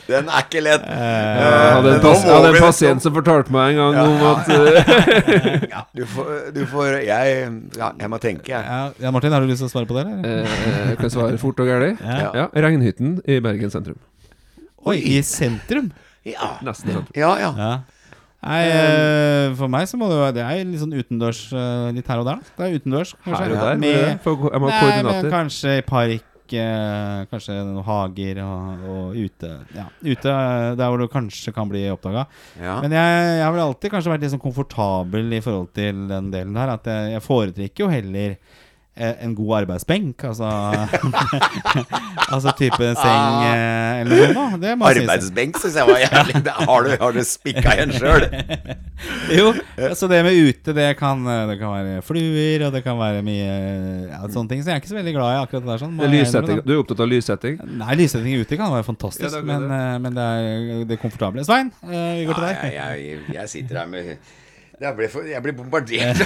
[0.09, 0.83] Den er ikke lett.
[0.85, 4.49] Jeg hadde en, hadde en pasient som fortalte meg en gang Ja, om ja, at
[4.53, 4.59] eh,
[5.71, 7.25] Ja, du får, du får jeg,
[7.77, 8.63] ja, jeg må tenke, jeg.
[9.01, 10.03] Ja, Martin, har du lyst til å svare på det?
[10.05, 10.45] Eller?
[10.45, 10.49] eh,
[10.91, 11.89] Jeg kan svare fort og gæli.
[12.05, 12.29] Ja.
[12.43, 13.97] Ja, Regnhytten i Bergen sentrum.
[14.89, 15.87] Oi, i sentrum?
[16.27, 17.09] Ja, Nesten sentrum.
[17.17, 17.31] ja.
[17.47, 17.51] ja.
[17.57, 17.73] Ja.
[18.39, 21.89] Nei, eh, for meg så må det jo være Det er litt sånn utendørs eh,
[21.97, 22.39] litt her og der.
[22.55, 23.41] Det er utendørs, kanskje.
[23.41, 23.75] Her og der.
[23.81, 26.23] Med, for- Jeg må ha nei, men kanskje i park
[26.57, 29.51] eh, kanskje noen hager og, og ute.
[29.75, 30.35] Ja, ute
[30.79, 32.25] der hvor du kanskje kan bli oppdaga.
[32.59, 32.79] Ja.
[32.83, 36.31] Men jeg, jeg har vel alltid kanskje vært litt sånn komfortabel i forhold til den
[36.33, 36.73] delen der.
[36.77, 38.39] At jeg, jeg foretrekker jo heller
[38.99, 40.23] en god arbeidsbenk.
[40.29, 40.49] Altså
[42.29, 44.33] Altså type seng ah, eller noe.
[44.35, 44.59] sånt.
[44.61, 44.85] Det må.
[44.89, 48.25] Arbeidsbenk syns jeg var jævlig Det Har du, har du spikka igjen sjøl?
[49.39, 49.53] Jo,
[49.95, 53.21] så det med ute, det kan, eh, det kan være fluer, og det kan være
[53.23, 53.45] mye
[54.09, 54.63] ja, sånne ting.
[54.63, 55.81] Så jeg er ikke så veldig glad i akkurat det der.
[55.85, 56.59] Sånn, Det lyssetting.
[56.67, 57.55] Du er opptatt av lyssetting?
[57.79, 59.79] Nei, lyssetting ute kan være fantastisk, Ja, det men, det.
[59.79, 61.45] eh, men det er det komfortable.
[61.47, 62.75] Svein, eh, vi går til Ja, deg.
[62.75, 64.11] jeg, jeg, jeg sitter her med
[64.79, 66.19] Jeg blir, for, jeg blir bombardert.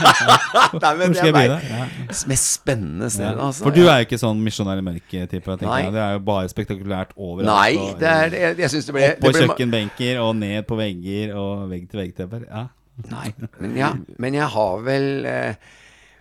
[0.82, 1.60] Nei, men Hvor skal jeg begynne?
[1.70, 1.86] Ja.
[2.28, 3.46] mest spennende stedet, Ja.
[3.46, 3.64] altså.
[3.64, 5.56] For du er jo ikke sånn misjonær i mørket-type.
[5.62, 7.48] Det er jo bare spektakulært overalt.
[7.48, 10.66] Nei, og- det er, jeg, jeg synes det ble, Opp på ble kjøkkenbenker og ned
[10.68, 12.44] på vegger og vegg-til-vegg-tepper.
[12.50, 12.66] Ja.
[13.10, 15.54] Nei, men, ja, men jeg har vel eh,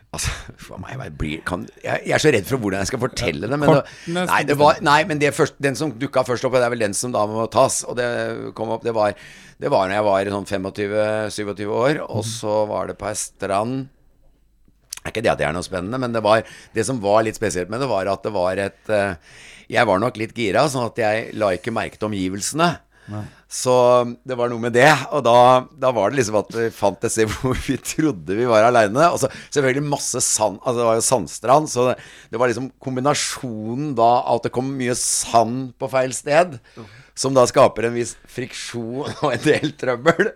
[0.09, 0.31] Altså,
[0.81, 3.59] meg, jeg, blir, kan, jeg, jeg er så redd for hvordan jeg skal fortelle det.
[3.61, 6.65] Men Kortene nei, det var, nei, men det først, den som dukka først opp, det
[6.65, 7.83] er vel den som da må tas.
[7.85, 8.09] Og det
[8.57, 9.13] kom opp, det var
[9.59, 13.87] Det var når jeg var sånn 25-27 år, og så var det på ei strand
[14.99, 16.41] det er ikke det at det er noe spennende, men det, var,
[16.75, 19.37] det som var litt spesielt med det, var at det var et eh,
[19.71, 22.67] Jeg var nok litt gira, sånn at jeg la ikke merke til omgivelsene.
[23.49, 23.73] Så
[24.29, 24.89] det var noe med det.
[25.15, 28.45] Og da, da var det liksom at vi fant et sted hvor vi trodde vi
[28.49, 29.07] var aleine.
[29.09, 31.97] Og så selvfølgelig masse sand Altså det var jo sandstrand, så det,
[32.29, 36.59] det var liksom kombinasjonen da av at det kom mye sand på feil sted,
[37.17, 40.33] som da skaper en viss friksjon og en del trøbbel.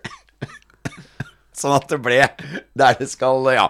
[1.58, 2.20] Sånn at det ble
[2.78, 3.68] der det skal Ja.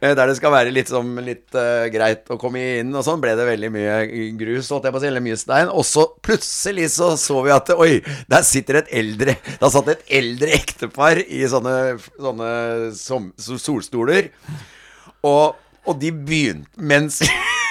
[0.00, 3.34] Der det skal være litt, som, litt uh, greit å komme inn og sånn, ble
[3.38, 3.96] det veldig mye
[4.38, 5.72] grus, holdt jeg på å si, eller mye stein.
[5.72, 7.98] Og så plutselig så så vi at Oi,
[8.30, 11.74] der sitter et eldre Da satt et eldre ektepar i sånne,
[12.20, 12.50] sånne
[12.98, 14.30] som, solstoler.
[15.24, 15.56] Og,
[15.88, 17.22] og de begynte mens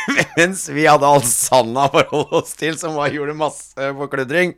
[0.37, 4.53] mens vi hadde all sanda å forholde oss til, som var, gjorde masse forkludring,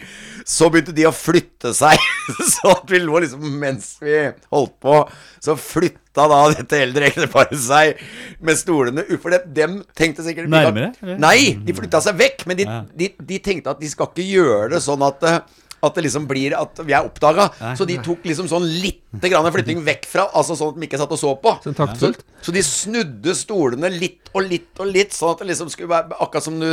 [0.47, 2.01] så begynte de å flytte seg.
[2.55, 4.15] Så at vi lå liksom Mens vi
[4.49, 4.95] holdt på,
[5.43, 7.99] så flytta da dette eldre ekteparet seg
[8.45, 9.03] med stolene.
[9.21, 11.17] For det, dem tenkte sikkert Nærmere.
[11.21, 12.45] Nei, de flytta seg vekk.
[12.49, 12.65] Men de,
[12.97, 15.39] de, de tenkte at de skal ikke gjøre det sånn at eh,
[15.88, 17.47] at det liksom blir at vi er oppdaga.
[17.77, 20.99] Så de tok liksom sånn lite grann flytting vekk fra Altså sånn at de ikke
[21.01, 21.55] satt og så på.
[22.01, 22.11] Så,
[22.49, 26.17] så de snudde stolene litt og litt og litt, sånn at det liksom skulle være
[26.19, 26.69] akkurat som du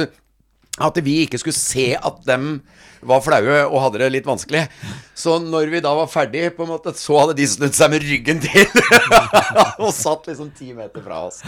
[0.82, 2.62] At vi ikke skulle se at dem
[3.02, 4.62] var flaue og hadde det litt vanskelig.
[5.18, 8.04] Så når vi da var ferdig, på en måte, så hadde de snudd seg med
[8.06, 8.68] ryggen til
[9.82, 11.42] og satt liksom ti meter fra oss.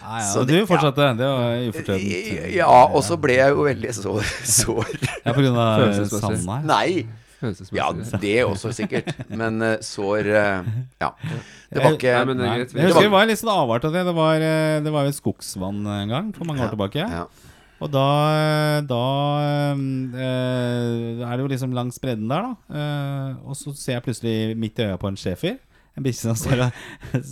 [0.00, 0.26] Ja, ja.
[0.32, 1.08] Så Og du det- fortsatte.
[1.18, 2.54] Det var ufortjent.
[2.56, 4.22] Ja, og så ble jeg jo veldig sår.
[4.44, 4.86] sår.
[5.24, 6.64] Ja, på grunn av Følelsesmessig.
[6.64, 7.06] Nei.
[7.72, 7.86] Ja,
[8.20, 9.06] det også sikkert.
[9.32, 10.66] Men eh, sår eh,
[11.00, 11.12] Ja.
[11.72, 12.72] Det var ikke Nei, men det er greit.
[12.74, 14.02] Jeg husker det var litt sånn avart av det.
[14.08, 17.06] Det var, eh, det var jo skogsvann en gang for mange år tilbake.
[17.06, 17.24] ja.
[17.80, 19.04] Og da, da
[20.12, 22.76] øh, er det jo liksom langs bredden der, da.
[22.76, 25.56] Øh, og så ser jeg plutselig midt i øya på en schæfer.
[26.00, 26.80] En bikkje som står og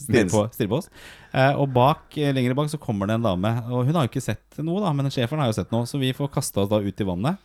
[0.02, 0.90] stirrer på, stirrer på oss.
[1.32, 3.54] Eh, og bak, lengre lenger bak så kommer det en dame.
[3.72, 5.88] Og hun har jo ikke sett noe, da, men schæferen har jo sett noe.
[5.88, 7.40] Så vi får kasta oss da ut i vannet.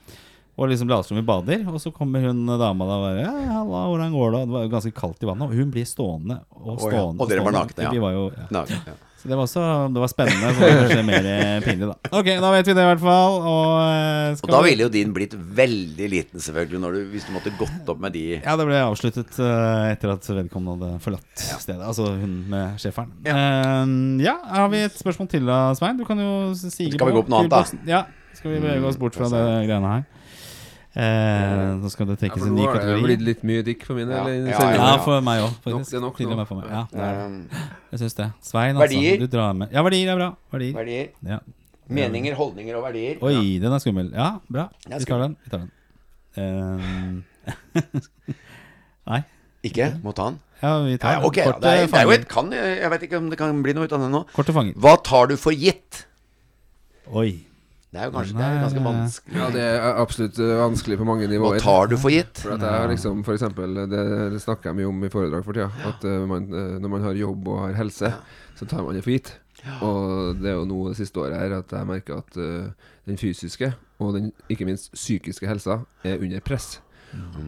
[0.53, 1.63] Og liksom later som vi bader.
[1.71, 4.67] Og så kommer hun dama da og bare ja, 'Halla, hvordan går det?' Det var
[4.67, 5.47] jo ganske kaldt i vannet.
[5.47, 7.01] Og hun blir stående og Å, ja.
[7.07, 7.63] Og dere var stående.
[7.63, 7.95] nakne, ja.
[7.95, 8.45] Vi var jo, ja.
[8.51, 8.95] Nei, ja.
[9.23, 9.61] Så det var også
[9.95, 10.49] Det var spennende.
[10.51, 12.09] Så det var kanskje mer eh, pinlig, da.
[12.19, 13.37] Ok, da vet vi det i hvert fall.
[13.47, 17.53] Og, eh, Og da ville jo din blitt veldig liten, selvfølgelig, du, hvis du måtte
[17.55, 21.79] gått opp med de Ja, det ble avsluttet uh, etter at vedkommende hadde forlatt stedet.
[21.87, 23.13] Altså hun med schæferen.
[23.23, 23.37] Ja.
[24.27, 25.95] ja, har vi et spørsmål til da, Svein?
[26.01, 27.87] Du kan jo sige Skal vi gå opp noe annet, da?
[27.87, 28.03] Ja.
[28.35, 30.03] Skal vi bevege oss bort fra det greiene her?
[30.93, 32.85] Eh, nå skal det trekkes ja, en ny kategori.
[32.85, 34.27] det har blitt litt mye dick for min del.
[34.45, 34.59] Ja.
[34.61, 34.67] ja.
[34.77, 35.89] Ja, for meg òg, Nok- faktisk.
[35.89, 36.45] det er nok nå.
[36.45, 36.67] for meg.
[36.69, 37.63] Ja, det det.
[37.95, 38.27] jeg syns det.
[38.45, 39.15] Svein, Verdier?
[39.15, 39.25] altså.
[39.25, 39.71] Du drar med.
[39.73, 40.29] Ja, verdier er bra.
[40.53, 40.73] Verdier.
[40.77, 41.07] verdier.
[41.25, 41.39] Ja.
[41.89, 43.17] Meninger, holdninger og verdier.
[43.25, 44.11] Oi, den er skummel.
[44.13, 44.67] Ja, bra.
[44.85, 45.37] Vi tar den.
[45.43, 45.71] Vi tar den.
[46.33, 46.79] Eh,
[49.05, 49.19] Nei.
[49.67, 49.91] Ikke?
[50.03, 50.39] Må ta den?
[50.63, 51.25] Ja, vi Ja, tar den.
[51.27, 53.61] ok, ja, det, er, det er jo et kan Jeg vet ikke om det kan
[53.61, 54.23] bli noe ut av det nå.
[54.33, 54.73] Fanger.
[54.81, 56.05] Hva tar du for gitt?
[57.13, 57.45] Oi.
[57.93, 59.35] Det er jo kanskje Nei, det er ganske vanskelig.
[59.37, 61.59] Ja, det er absolutt eh, vanskelig på mange nivåer.
[61.59, 62.41] Hva tar du for gitt?
[62.41, 65.53] For at jeg liksom, for eksempel, det, det snakker jeg mye om i foredrag for
[65.53, 65.69] tida.
[65.91, 68.09] At eh, man, eh, når man har jobb og har helse,
[68.57, 69.35] så tar man det for gitt.
[69.85, 73.15] Og det er jo nå det siste året her at jeg merker at uh, den
[73.15, 73.69] fysiske
[74.03, 76.81] og den ikke minst psykiske helsa er under press.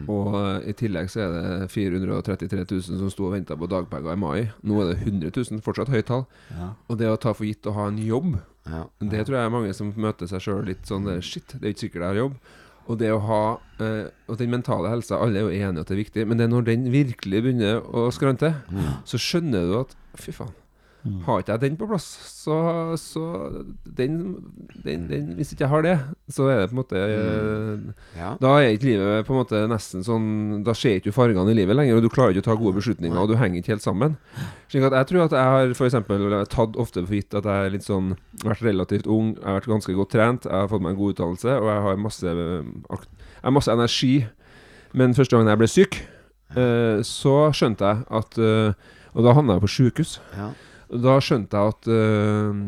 [0.06, 4.14] Og uh, i tillegg så er det 433 000 som sto og venta på dagpenger
[4.14, 4.46] i mai.
[4.62, 6.24] Nå er det 100 000, fortsatt høyt tall.
[6.54, 6.70] Ja.
[6.88, 8.84] Og det å ta for gitt å ha en jobb, Ja.
[8.98, 11.84] det tror jeg er mange som møter seg sjøl litt sånn Shit, det er ikke
[11.86, 12.38] sikkert jeg har jobb.
[12.86, 13.40] Og det å ha
[13.82, 16.46] eh, Og den mentale helsa, alle er jo enige at det er viktig, men det
[16.46, 18.52] er når den virkelig begynner å skrante,
[19.06, 20.54] så skjønner du at Fy faen.
[21.26, 22.06] Har ikke jeg den på plass,
[22.42, 22.56] så,
[23.00, 23.22] så
[23.84, 24.18] den,
[24.84, 25.94] den, den Hvis ikke jeg har det,
[26.32, 27.88] så er det på en måte mm.
[28.16, 28.32] Ja.
[28.40, 30.28] Da er ikke livet på en måte nesten sånn
[30.66, 32.78] Da ser ikke du fargene i livet lenger, og du klarer ikke å ta gode
[32.80, 34.16] beslutninger, og du henger ikke helt sammen.
[34.72, 37.68] Slik at jeg tror at jeg har for eksempel tatt ofte for gitt at jeg
[37.68, 40.84] er litt sånn vært relativt ung, jeg har vært ganske godt trent, jeg har fått
[40.84, 44.14] meg en god utdannelse, og jeg har masse, eh, jeg har masse energi.
[44.96, 45.98] Men første gangen jeg ble syk,
[46.56, 50.10] eh, så skjønte jeg at eh, Og da havna jeg på sjukehus.
[50.36, 50.50] Ja.
[50.90, 52.60] Da skjønte jeg at uh,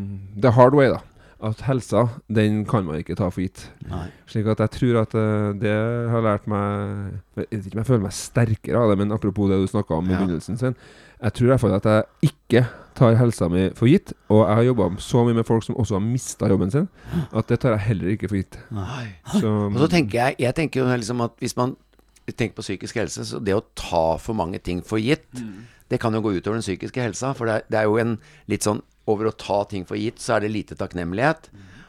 [0.43, 0.99] The hard way, da.
[1.39, 2.01] At helsa,
[2.35, 3.61] den kan man ikke ta for gitt.
[3.87, 4.09] Nei.
[4.27, 5.71] Slik at jeg tror at uh, det
[6.11, 9.47] har lært meg Jeg vet ikke om jeg føler meg sterkere av det, men apropos
[9.53, 10.19] det du snakka om i Ja.
[10.19, 10.75] begynnelsen, sin
[11.23, 12.64] Jeg tror i hvert fall at jeg ikke
[12.99, 14.11] tar helsa mi for gitt.
[14.29, 16.89] Og jeg har jobba så mye med folk som også har mista jobben sin,
[17.31, 18.59] at det tar jeg heller ikke for gitt.
[18.75, 19.05] Nei.
[19.39, 21.77] Så, Og så tenker jeg Jeg tenker jo liksom at hvis man
[22.35, 25.25] tenker på psykisk helse, så det å ta for mange ting for gitt,
[25.91, 27.34] det kan jo gå utover den psykiske helsa.
[27.34, 28.18] For det er, det er jo en
[28.49, 31.47] litt sånn Over å ta ting for gitt, så er det lite takknemlighet.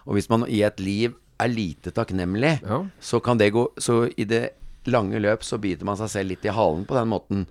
[0.07, 2.77] Og hvis man i et liv er lite takknemlig, ja.
[3.03, 4.53] så kan det gå Så i det
[4.87, 7.41] lange løp så biter man seg selv litt i halen på den måten.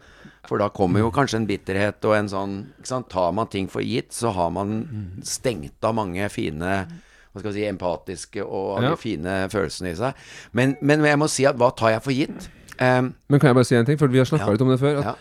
[0.49, 3.11] For da kommer jo kanskje en bitterhet og en sånn ikke sant?
[3.13, 7.59] Tar man ting for gitt, så har man stengt av mange fine hva skal vi
[7.61, 8.95] si, empatiske og Ja.
[8.97, 10.15] fine følelsene i seg.
[10.57, 12.49] Men, men jeg må si at hva tar jeg for gitt?
[12.81, 14.53] Um, Men kan jeg bare si en ting, for vi har snakka Ja.
[14.57, 14.99] litt om det før.
[14.99, 15.15] At Ja.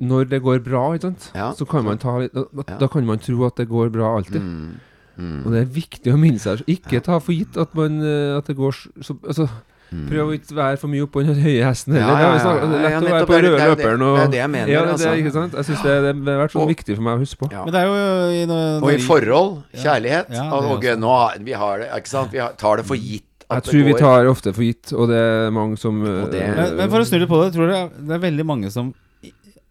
[0.00, 1.52] Når det går bra, ikke sant, Ja.
[1.52, 2.78] så kan man ta litt da, Ja.
[2.78, 4.40] da kan man tro at det går bra alltid.
[4.40, 4.76] mm,
[5.18, 8.36] mm, Og det er viktig å minne seg Ikke ta for gitt at, man, eh,
[8.38, 8.72] at det går
[9.02, 9.48] så, altså,
[9.88, 12.12] Prøv å ikke være for mye oppå den høye hesten heller.
[12.12, 12.20] Mm.
[12.20, 14.16] Ja, ja, er ja, lett å være på det røde det er det- løperen og
[14.18, 15.12] det er det jeg mener, Ja, det, altså.
[15.16, 15.52] ikke sant?
[15.54, 17.50] Jeg syns det, det har vært så Og- viktig for meg å huske på.
[17.50, 17.64] ja.
[17.64, 17.96] Men det er jo
[18.36, 22.30] i no- Og i forhold, kjærlighet og, og, nå Vi har det, ikke sant?
[22.30, 25.16] Vi har, tar det for gitt Jeg tror vi tar ofte for gitt, og det
[25.16, 27.90] er mange som eh, det- men, men for å snu litt på det, tror jeg
[28.06, 28.92] det er, veldig mange som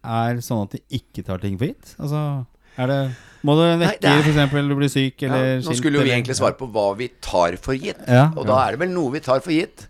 [0.08, 1.94] er sånn at de ikke tar ting for gitt?
[2.00, 2.22] Altså,
[2.76, 3.00] er det
[3.46, 6.00] Må du en vekke det er- for eksempel du blir syk Ja, eller nå skulle
[6.00, 8.00] jo vi egentlig svare på hva vi tar for gitt.
[8.08, 8.32] Ja.
[8.36, 9.86] Og da er det vel noe vi tar for gitt.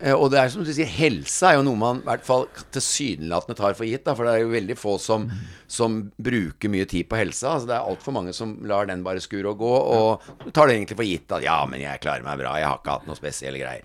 [0.00, 2.44] Eh, og det er som du sier, helse er jo noe man i hvert fall
[2.76, 4.04] tilsynelatende tar for gitt.
[4.04, 5.24] Da, for det er jo veldig få som,
[5.66, 7.54] som bruker mye tid på helsa.
[7.56, 10.76] Altså, det er altfor mange som lar den bare skure og gå, og tar det
[10.76, 13.16] egentlig for gitt at ja, men jeg klarer meg bra, jeg har ikke hatt noe
[13.16, 13.80] spesielle greier.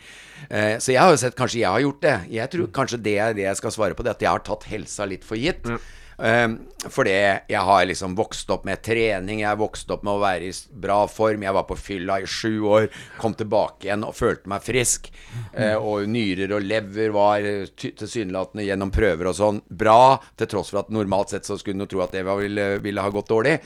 [0.49, 2.17] Eh, så jeg har jo sett kanskje jeg har gjort det.
[2.35, 4.67] Jeg tror kanskje det er det jeg skal svare på, det at jeg har tatt
[4.75, 5.63] helsa litt for gitt.
[5.71, 5.79] Um,
[6.16, 7.13] fordi
[7.49, 10.53] jeg har liksom vokst opp med trening, jeg har vokst opp med å være i
[10.86, 11.43] bra form.
[11.43, 12.88] Jeg var på fylla i sju år,
[13.20, 15.09] kom tilbake igjen og følte meg frisk.
[15.53, 20.72] Eh, og nyrer og lever var eh, tilsynelatende gjennom prøver og sånn bra, til tross
[20.74, 23.57] for at normalt sett så skulle du tro at det ville, ville ha gått dårlig.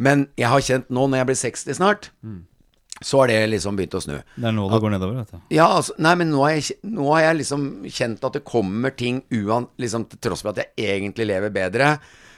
[0.00, 2.12] Men jeg har kjent nå, når jeg blir 60 snart,
[3.00, 4.16] så har det liksom begynt å snu.
[4.36, 5.54] Det er nå det går nedover, vet du.
[5.56, 8.92] Ja, altså, nei, men nå har, jeg, nå har jeg liksom kjent at det kommer
[8.96, 11.94] ting uan, liksom, Til tross for at jeg egentlig lever bedre,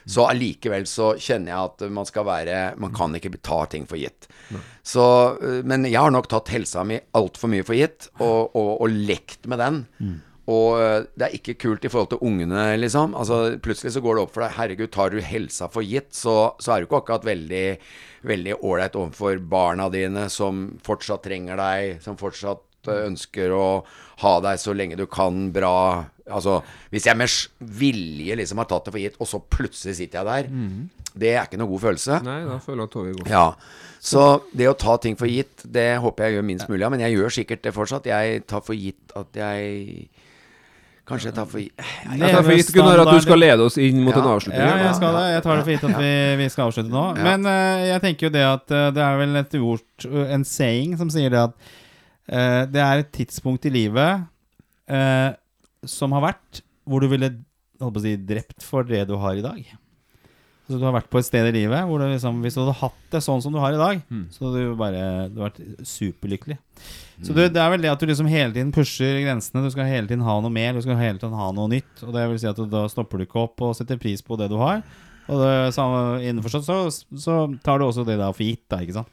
[0.07, 3.99] så allikevel så kjenner jeg at man skal være Man kan ikke ta ting for
[4.01, 4.27] gitt.
[4.83, 5.05] Så,
[5.39, 9.01] øh, men jeg har nok tatt helsa mi altfor mye for gitt, og, og, og
[9.11, 9.83] lekt med den.
[10.51, 13.15] Og øh, det er ikke kult i forhold til ungene, liksom.
[13.19, 16.57] Altså, plutselig så går det opp for deg Herregud, tar du helsa for gitt, så,
[16.59, 17.67] så er du ikke akkurat veldig
[18.23, 23.67] Veldig ålreit overfor barna dine, som fortsatt trenger deg, som fortsatt øh, ønsker å
[24.23, 25.75] ha deg så lenge du kan bra.
[26.31, 26.61] Altså,
[26.93, 30.31] hvis jeg med vilje liksom har tatt det for gitt, og så plutselig sitter jeg
[30.31, 30.51] der,
[31.19, 32.21] det er ikke noe god følelse.
[32.25, 33.33] Nei, da føler jeg toget går.
[33.33, 33.47] Ja.
[34.03, 34.23] Så
[34.57, 36.95] det å ta ting for gitt, det håper jeg gjør minst mulig av.
[36.95, 38.09] Men jeg gjør sikkert det fortsatt.
[38.11, 40.07] Jeg tar for gitt at jeg
[41.09, 43.79] Kanskje jeg tar for gitt Jeg tar for gitt, Gunnar, at du skal lede oss
[43.83, 44.21] inn mot Ja.
[44.23, 44.63] en avslutning.
[44.63, 45.23] Ja, jeg skal det.
[45.33, 47.07] Jeg tar det for gitt at vi, vi skal avslutte nå.
[47.19, 47.25] Ja.
[47.27, 50.95] Men uh, jeg tenker jo det at uh, det er vel et ord, en saying,
[51.01, 51.57] som sier det at
[52.33, 54.29] uh, det er et tidspunkt i livet
[54.93, 55.31] eh,
[55.89, 57.31] som har vært hvor du ville
[57.83, 59.63] holdt på å si, drept for det du har i dag.
[60.73, 62.79] Så du har vært på et sted i livet hvor du liksom, hvis du hadde
[62.81, 64.03] hatt det sånn som du har i dag,
[64.33, 66.57] så hadde du bare du vært superlykkelig.
[67.23, 69.63] Så det, det er vel det at du liksom hele tiden pusher grensene.
[69.63, 71.93] Du skal hele tiden ha noe mer, du skal hele tiden ha noe nytt.
[72.03, 74.39] Og det vil si at du, da stopper du ikke opp og setter pris på
[74.41, 74.83] det du har.
[75.31, 76.79] Og det samme innforstått så,
[77.15, 79.13] så tar du også det der for gitt, da, ikke sant.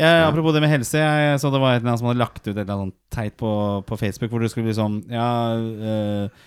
[0.00, 2.40] Jeg, apropos det med helse, jeg så det var et eller annet som hadde lagt
[2.46, 3.50] ut et eller annet teit på,
[3.86, 5.28] på Facebook, hvor du skulle liksom Ja
[5.60, 6.46] øh,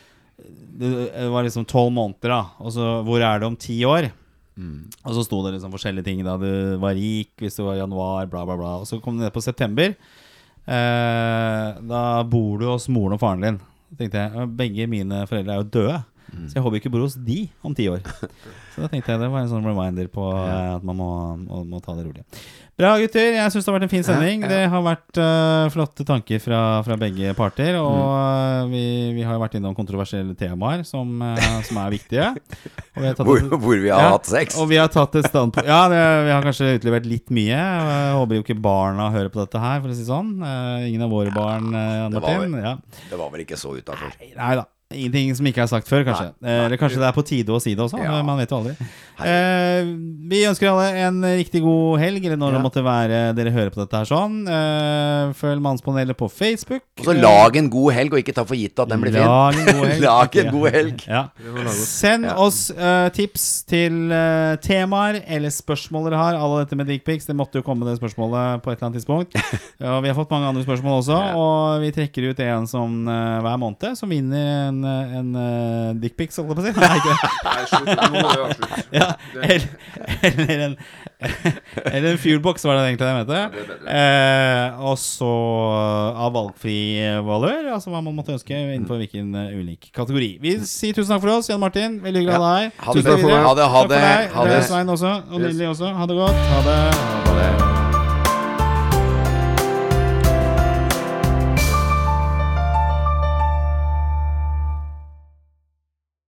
[0.74, 2.42] det, det var liksom tolv måneder, da.
[2.66, 4.10] Og så hvor er det om ti år?
[5.04, 6.24] Og så sto det liksom forskjellige ting.
[6.26, 8.74] Da du var rik, hvis du var januar, bla, bla, bla.
[8.84, 9.96] Og så kom det ned på september.
[10.64, 13.62] Eh, da bor du hos moren og faren din.
[14.00, 15.98] Tenkte jeg, Begge mine foreldre er jo døde.
[16.50, 18.02] Så jeg håper ikke bor hos de om ti år.
[18.74, 20.78] Så da tenkte jeg det var en sånn reminder på ja.
[20.80, 21.10] at man må,
[21.46, 22.24] må, må ta det rolig.
[22.74, 23.36] Bra, gutter.
[23.36, 24.40] Jeg syns det har vært en fin sending.
[24.42, 24.50] Ja, ja.
[24.50, 27.78] Det har vært uh, flotte tanker fra, fra begge parter.
[27.78, 28.72] Og mm.
[28.72, 28.86] vi,
[29.20, 32.32] vi har vært innom kontroversielle temaer som, uh, som er viktige.
[32.98, 34.58] Vi Hvor, et- hvor vi har hatt sex.
[34.58, 37.62] Og vi har tatt et standpunkt Ja, det, vi har kanskje utlevert litt mye.
[37.62, 40.34] Jeg håper jo ikke barna hører på dette her, for å si sånn.
[40.42, 42.78] Uh, ingen av våre barn, eh, Jan det var vel- Ja.
[43.12, 44.18] Det var vel ikke så utafor.
[44.34, 44.66] Nei da.
[44.94, 46.30] Ingenting som ikke er sagt før, kanskje.
[46.44, 48.00] Eh, Eller kanskje det er på tide å si det også.
[48.04, 48.22] Ja.
[48.24, 48.76] Man vet jo aldri.
[49.24, 49.84] Eh,
[50.30, 53.82] vi ønsker alle en riktig god helg, eller når det måtte være dere hører på
[53.84, 54.40] dette her sånn.
[54.50, 56.84] Eh, følg Mannspanelet på Facebook.
[57.00, 59.26] Og så lag en god helg, og ikke ta for gitt at den blir fin.
[59.26, 60.04] Lag en god helg.
[60.04, 61.06] Lag en god helg.
[61.08, 61.24] Ja.
[61.84, 62.36] Send Ja.
[62.40, 66.38] oss uh, tips til uh, temaer eller spørsmål dere har.
[66.40, 69.38] Alle dette med dickpics, det måtte jo komme det spørsmålet på et eller annet tidspunkt.
[69.94, 71.34] og vi har fått mange andre spørsmål også, Ja.
[71.38, 75.94] og vi trekker ut en som uh, hver måned som vinner en, eh, en uh,
[76.02, 76.74] dickpic, holdt jeg på å si.
[76.84, 77.16] Nei, det.
[77.72, 77.90] Slutt.
[77.94, 78.82] Nå må vi avslutte.
[78.94, 79.08] Ja,
[79.42, 79.64] eller,
[80.30, 80.76] eller en
[81.94, 83.42] Eller en fuelbox, var det egentlig det jeg mente.
[83.64, 83.80] det.
[83.96, 85.30] Eh, og så
[86.20, 86.78] av valgfri
[87.26, 90.34] valør, altså hva man måtte ønske innenfor hvilken uh, ulik kategori.
[90.44, 92.00] Vi sier tusen takk for oss, Jan Martin.
[92.04, 92.80] Veldig hyggelig å ha deg.
[92.84, 93.04] Ha det.
[93.04, 94.02] Ha det, ha det,
[94.36, 94.64] ha det.
[94.94, 95.14] Også.
[95.32, 95.54] Og Yes.
[95.54, 95.94] Lilly også.
[95.94, 96.50] Ha det godt.
[96.54, 96.82] Ha det.
[97.30, 97.63] Ha det.